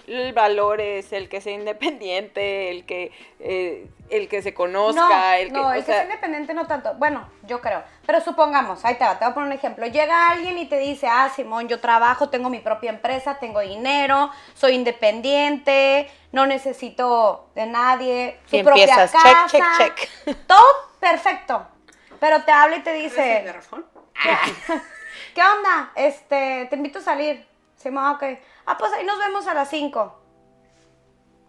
[0.06, 5.32] El valor es el que sea independiente, el que eh, el que se conozca, no,
[5.34, 6.94] el que, no, o el que sea, sea independiente no tanto.
[6.94, 7.82] Bueno, yo creo.
[8.04, 9.86] Pero supongamos, ahí te va, te voy a poner un ejemplo.
[9.86, 14.30] Llega alguien y te dice, ah, Simón, yo trabajo, tengo mi propia empresa, tengo dinero,
[14.54, 19.46] soy independiente, no necesito de nadie, su Y propia empiezas, casa.
[19.48, 19.94] check, check,
[20.26, 20.36] check.
[20.46, 20.64] Todo
[21.00, 21.66] perfecto.
[22.20, 23.86] Pero te habla y te ¿Traes el dice, garrafón?
[25.34, 25.90] ¿qué onda?
[25.94, 27.46] Este, te invito a salir.
[27.76, 28.24] Simón, ok.
[28.66, 30.18] Ah, pues ahí nos vemos a las 5.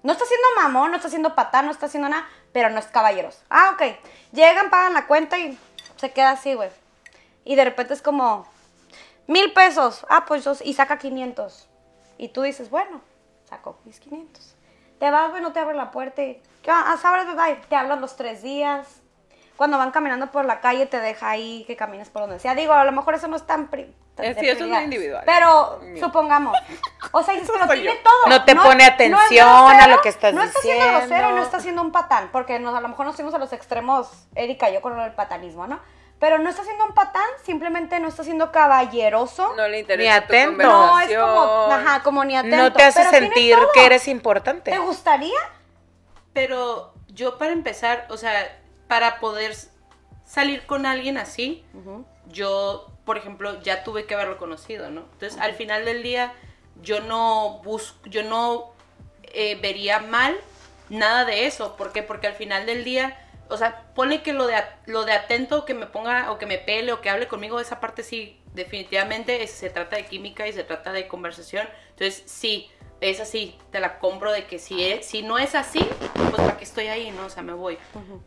[0.04, 2.88] No está haciendo mamón, no está haciendo patán, no está haciendo nada, pero no es
[2.88, 3.42] caballeros.
[3.50, 3.98] Ah, ok.
[4.32, 5.58] Llegan, pagan la cuenta y
[5.96, 6.70] se queda así, güey.
[7.46, 8.46] Y de repente es como,
[9.28, 10.06] mil pesos.
[10.10, 10.62] Ah, pues dos.
[10.62, 11.70] Y saca 500.
[12.18, 13.02] Y tú dices, bueno,
[13.46, 14.56] saco mis 500.
[15.00, 16.92] Te vas, güey, no te abre la puerta y, ¿qué va?
[16.92, 17.56] Ah, sabes, bye.
[17.68, 19.02] Te hablan los tres días.
[19.58, 22.56] Cuando van caminando por la calle te deja ahí que camines por donde sea.
[22.56, 23.70] Digo, a lo mejor eso no es tan...
[24.16, 25.24] de sí, eso es muy individual.
[25.26, 26.06] Pero, Mío.
[26.06, 26.56] supongamos.
[27.12, 28.02] O sea, dices, pero tiene yo.
[28.04, 28.28] todo.
[28.28, 31.08] No te pone es atención a grosero, lo que estás No está siendo diciendo.
[31.08, 33.38] grosero y no está siendo un patán, porque nos, a lo mejor nos fuimos a
[33.40, 35.80] los extremos, Erika y yo, con lo del patanismo, ¿no?
[36.20, 39.56] Pero no está siendo un patán, simplemente no está siendo caballeroso.
[39.58, 40.64] no le interesa tu atento.
[40.64, 42.56] No, es como, ajá, como ni atento.
[42.56, 44.72] No te hace sentir que eres importante.
[44.72, 45.38] ¿Te gustaría?
[46.34, 48.32] Pero yo para empezar, o sea,
[48.88, 49.54] para poder
[50.24, 51.66] salir con alguien así,
[52.28, 55.02] yo, por ejemplo, ya tuve que haberlo conocido, ¿no?
[55.14, 56.34] Entonces, al final del día,
[56.82, 58.74] yo no busco, yo no
[59.24, 60.36] eh, vería mal
[60.90, 61.76] nada de eso.
[61.76, 62.04] ¿Por qué?
[62.04, 65.74] Porque al final del día, o sea, pone que lo de, lo de atento, que
[65.74, 69.52] me ponga o que me pele o que hable conmigo, esa parte sí, definitivamente es-
[69.52, 71.68] se trata de química y se trata de conversación.
[71.90, 72.70] Entonces, sí,
[73.02, 76.58] es así, te la compro de que si, es, si no es así, pues para
[76.58, 77.26] qué estoy ahí, ¿no?
[77.26, 77.78] O sea, me voy.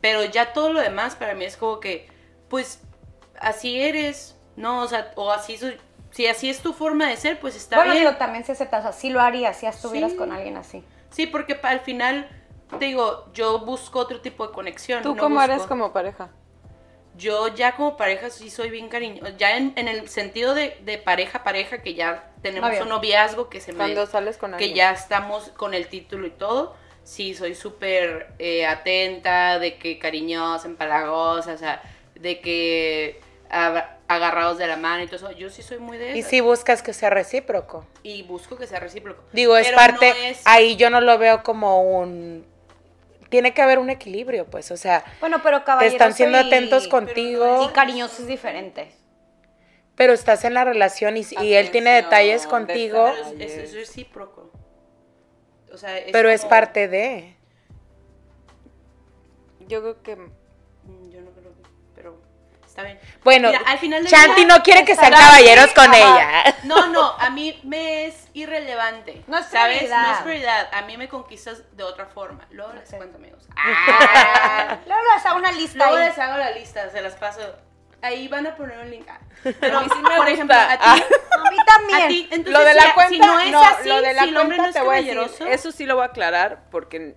[0.02, 2.08] Pero ya todo lo demás para mí es como que,
[2.50, 2.80] pues,
[3.40, 4.82] así eres, ¿no?
[4.82, 5.78] O sea, o así soy.
[6.10, 8.04] Si así es tu forma de ser, pues está bueno, bien.
[8.06, 10.16] digo, también si aceptas, así lo harías, si estuvieras Sí.
[10.16, 10.82] con alguien así.
[11.10, 12.28] Sí, porque al final,
[12.78, 15.02] te digo, yo busco otro tipo de conexión.
[15.02, 16.30] ¿Tú no cómo busco- eres como pareja?
[17.16, 19.30] Yo ya como pareja sí soy bien cariñosa.
[19.38, 23.60] Ya en, en el sentido de, de pareja, pareja, que ya tenemos un noviazgo que
[23.60, 23.78] se me...
[23.78, 24.70] Cuando sales con alguien.
[24.72, 29.98] que ya estamos con el título y todo, sí soy súper eh, atenta, de que
[29.98, 31.82] cariñosa, empalagosa, o sea,
[32.14, 35.30] de que agarrados de la mano y todo eso.
[35.32, 36.28] Yo sí soy muy de Y eso.
[36.30, 37.86] si buscas que sea recíproco.
[38.02, 39.22] Y busco que sea recíproco.
[39.32, 42.46] Digo, es Pero parte, no es- ahí yo no lo veo como un...
[43.28, 46.84] Tiene que haber un equilibrio, pues, o sea, Bueno, pero te están siendo y- atentos
[46.84, 48.92] no contigo, Y cariñoso es diferente.
[49.96, 53.74] pero estás en la relación y, y él tiene detalles contigo, Pero es, es- es
[53.74, 54.52] recíproco.
[55.72, 57.34] O sea, es pero es parte de...
[59.66, 60.16] Yo creo que
[62.76, 63.00] está bien.
[63.24, 65.96] Bueno, Mira, al final día- no quiere que sean caballeros con ajá.
[65.96, 66.54] ella.
[66.64, 69.24] No, no, a mí me es irrelevante.
[69.26, 69.78] No es ¿Sabes?
[69.78, 70.02] prioridad.
[70.06, 70.68] No es prioridad.
[70.74, 72.46] A mí me conquistas de otra forma.
[72.50, 72.96] Luego les Ok.
[72.98, 73.42] cuento, amigos.
[73.56, 76.08] Ah, Luego les hago una lista luego ahí.
[76.08, 77.40] les hago la lista, se las paso.
[78.02, 79.06] Ahí van a poner un link.
[79.08, 79.18] Ah.
[79.60, 80.30] Pero, A mí sí me por gusta.
[80.32, 80.96] ejemplo, a ti, Ah.
[81.46, 82.02] A mí también.
[82.02, 84.22] a ti, entonces, lo de si- la cuenta, si no es así, lo de la
[84.22, 87.16] si el hombre cuenta no es decir, caballeroso, eso sí lo voy a aclarar porque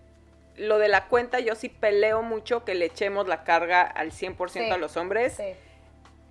[0.60, 4.50] lo de la cuenta yo sí peleo mucho que le echemos la carga al 100%
[4.52, 4.60] Sí.
[4.70, 5.34] a los hombres.
[5.38, 5.54] Sí.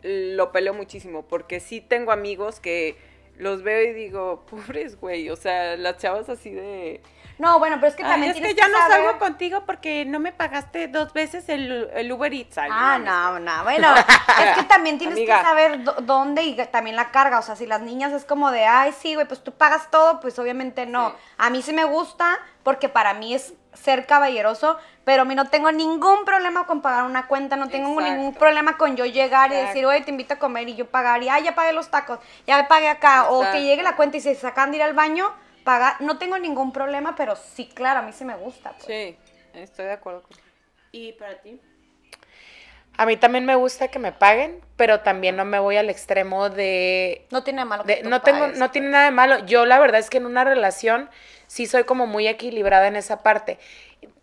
[0.03, 2.97] Lo peleo muchísimo porque sí tengo amigos que
[3.37, 7.01] los veo y digo, pobres, güey, o sea, las chavas así de...
[7.39, 10.05] No, bueno, pero es que Ay, también es tienes que ya no salgo contigo porque
[10.05, 12.59] no me pagaste dos veces el, el Uber Eats.
[12.59, 15.37] Ay, Ah, no, no, bueno, es que también tienes Amiga.
[15.39, 18.51] que saber dó- dónde y también la carga, o sea, si las niñas es como
[18.51, 21.15] de, ay, sí, güey, pues tú pagas todo, pues obviamente no.
[21.37, 25.47] A mí sí me gusta porque para mí es ser caballeroso, pero a mí no
[25.49, 28.11] tengo ningún problema con pagar una cuenta, no tengo Exacto.
[28.13, 31.23] ningún problema con yo llegar y decir, oye, te invito a comer y yo pagar
[31.23, 34.17] y, ay, ya pagué los tacos, ya me pagué acá, o que llegue la cuenta
[34.17, 35.33] y se sacan de ir al baño,
[36.01, 38.73] no tengo ningún problema, pero sí, claro, a mí sí me gusta.
[38.73, 38.87] pues.
[38.87, 39.17] Sí,
[39.55, 40.37] estoy de acuerdo con
[40.93, 41.61] ¿Y para ti?
[42.97, 46.51] A mí también me gusta que me paguen, pero también no me voy al extremo
[46.51, 49.47] de No tiene malo que de- tú no tengo, no tiene nada de malo.
[49.47, 51.09] Yo la verdad es que en una relación
[51.47, 53.59] sí soy como muy equilibrada en esa parte.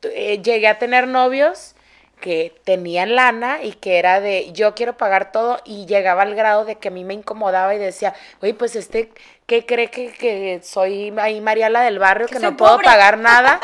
[0.03, 1.75] Eh, llegué a tener novios
[2.19, 6.65] que tenían lana y que era de yo quiero pagar todo y llegaba al grado
[6.65, 9.11] de que a mí me incomodaba y decía, oye, pues este,
[9.45, 12.85] ¿qué cree que, que soy ahí Mariala del barrio, que, no puedo pobre?
[12.85, 13.59] pagar nada?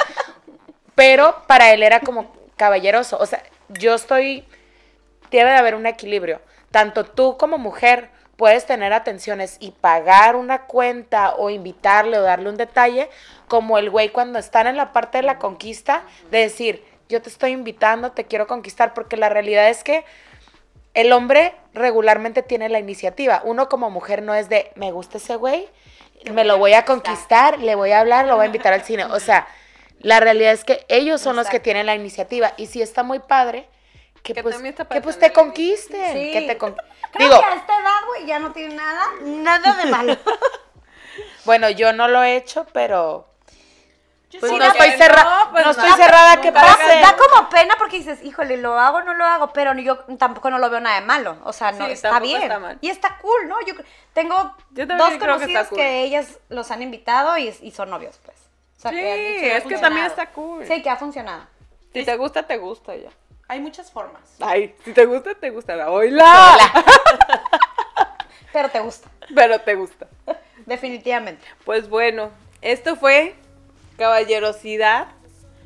[0.95, 3.18] Pero para él era como caballeroso.
[3.18, 4.45] O sea, yo estoy
[5.32, 6.41] debe de haber un equilibrio.
[6.70, 12.49] Tanto tú como mujer puedes tener atenciones y pagar una cuenta o invitarle o darle
[12.49, 13.10] un detalle,
[13.47, 17.30] como el güey cuando están en la parte de la conquista, de decir, yo te
[17.30, 20.03] estoy invitando, te quiero conquistar, porque la realidad es que
[20.93, 23.41] el hombre regularmente tiene la iniciativa.
[23.45, 25.70] Uno como mujer no es de, me gusta ese güey,
[26.32, 29.05] me lo voy a conquistar, le voy a hablar, lo voy a invitar al cine.
[29.05, 29.47] O sea,
[29.99, 32.53] la realidad es que ellos son los que tienen la iniciativa.
[32.57, 33.68] Y si está muy padre,
[34.24, 36.14] que, Que pues, que pues tener te conquisten.
[36.14, 36.32] Sí.
[36.32, 36.76] Que te con-
[37.12, 40.18] Creo Digo, que a esta edad, güey, ya no tiene nada, nada de malo.
[41.45, 43.31] bueno, yo no lo he hecho, pero
[44.40, 47.00] pues Sí, no, estoy cerrada, no, pues no estoy cerrada que pase.
[47.02, 50.50] Da como pena porque dices, híjole, lo hago o no lo hago, pero yo tampoco
[50.50, 51.38] no lo veo nada de malo.
[51.44, 52.42] O sea, no, Sí, está bien.
[52.42, 52.78] está mal.
[52.82, 53.56] Y está cool, ¿no?
[53.66, 53.74] Yo
[54.14, 55.80] tengo Yo dos creo que conocidos está que, cool.
[55.82, 58.38] ellas los han invitado y, y son novios, pues.
[58.78, 60.66] O sea, Sí, que dicho es que también está cool.
[60.66, 61.44] Sí, que ha funcionado.
[61.94, 63.10] Si te gusta, te gusta ya.
[63.48, 64.22] Hay muchas formas.
[64.40, 65.90] Ay, si te gusta, te gusta.
[65.92, 66.58] ¡Hola!
[68.54, 70.08] Pero te gusta, Pero te gusta.
[70.66, 71.46] definitivamente.
[71.66, 73.36] Pues bueno, esto fue
[74.02, 75.08] caballerosidad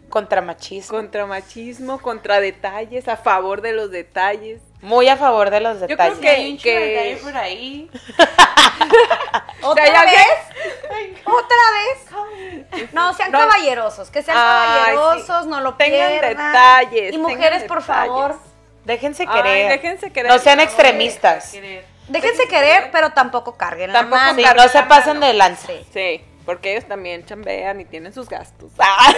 [0.10, 0.98] Contra machismo.
[0.98, 4.62] contra machismo, contra detalles, a favor de los detalles.
[4.82, 6.20] Muy a favor de los creo detalles.
[6.20, 7.90] que- Hay un que- por ahí.
[9.62, 11.22] ¿Otra alguien- vez?
[11.26, 12.92] ¿Otra vez?
[12.94, 13.40] No, sean No.
[13.40, 15.50] caballerosos, que sean Ay, caballerosos, sí.
[15.50, 16.38] no lo Tengan pierdan.
[16.38, 18.08] detalles, Y mujeres, por detalles.
[18.08, 18.40] favor,
[18.86, 19.70] Déjense Ay, querer.
[19.72, 20.32] déjense querer.
[20.32, 21.50] No sean extremistas.
[21.54, 21.84] Querer.
[22.08, 24.36] déjense querer, pero tampoco carguen la Tampoco mano.
[24.38, 25.26] Sí, carguen no se la pasen mano.
[25.26, 25.60] de.
[25.66, 25.88] Sí.
[25.92, 28.72] Sí, porque ellos también chambean y tienen sus gastos.
[28.80, 29.14] Ah.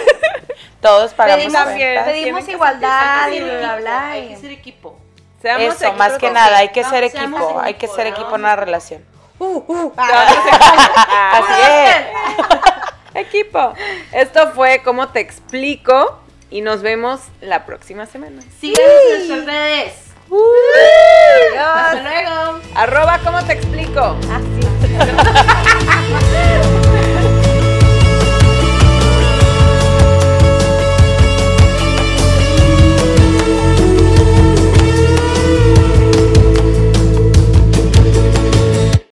[0.80, 2.04] Todos pagamos Pedimos, cuentas.
[2.06, 4.10] Pedimos igualdad y bla, bla.
[4.12, 4.98] Hay que ser equipo.
[5.42, 7.60] Seamos Eso, más que nada, hay que No, ser equipo.
[7.60, 8.12] Hay que ser ¿no?
[8.14, 9.04] equipo en una relación.
[9.38, 10.26] Uh, uh, Ah,
[11.08, 11.38] ah.
[11.38, 11.62] Así
[13.14, 13.24] es.
[13.26, 13.74] Equipo.
[14.12, 16.18] Esto fue como te explico
[16.50, 18.42] y nos vemos la próxima semana.
[18.60, 19.94] Síganos en nuestras redes.
[21.58, 22.02] Hasta Adiós.
[22.04, 22.60] luego.
[22.74, 24.16] Arroba como te explico.
[24.30, 24.60] Así.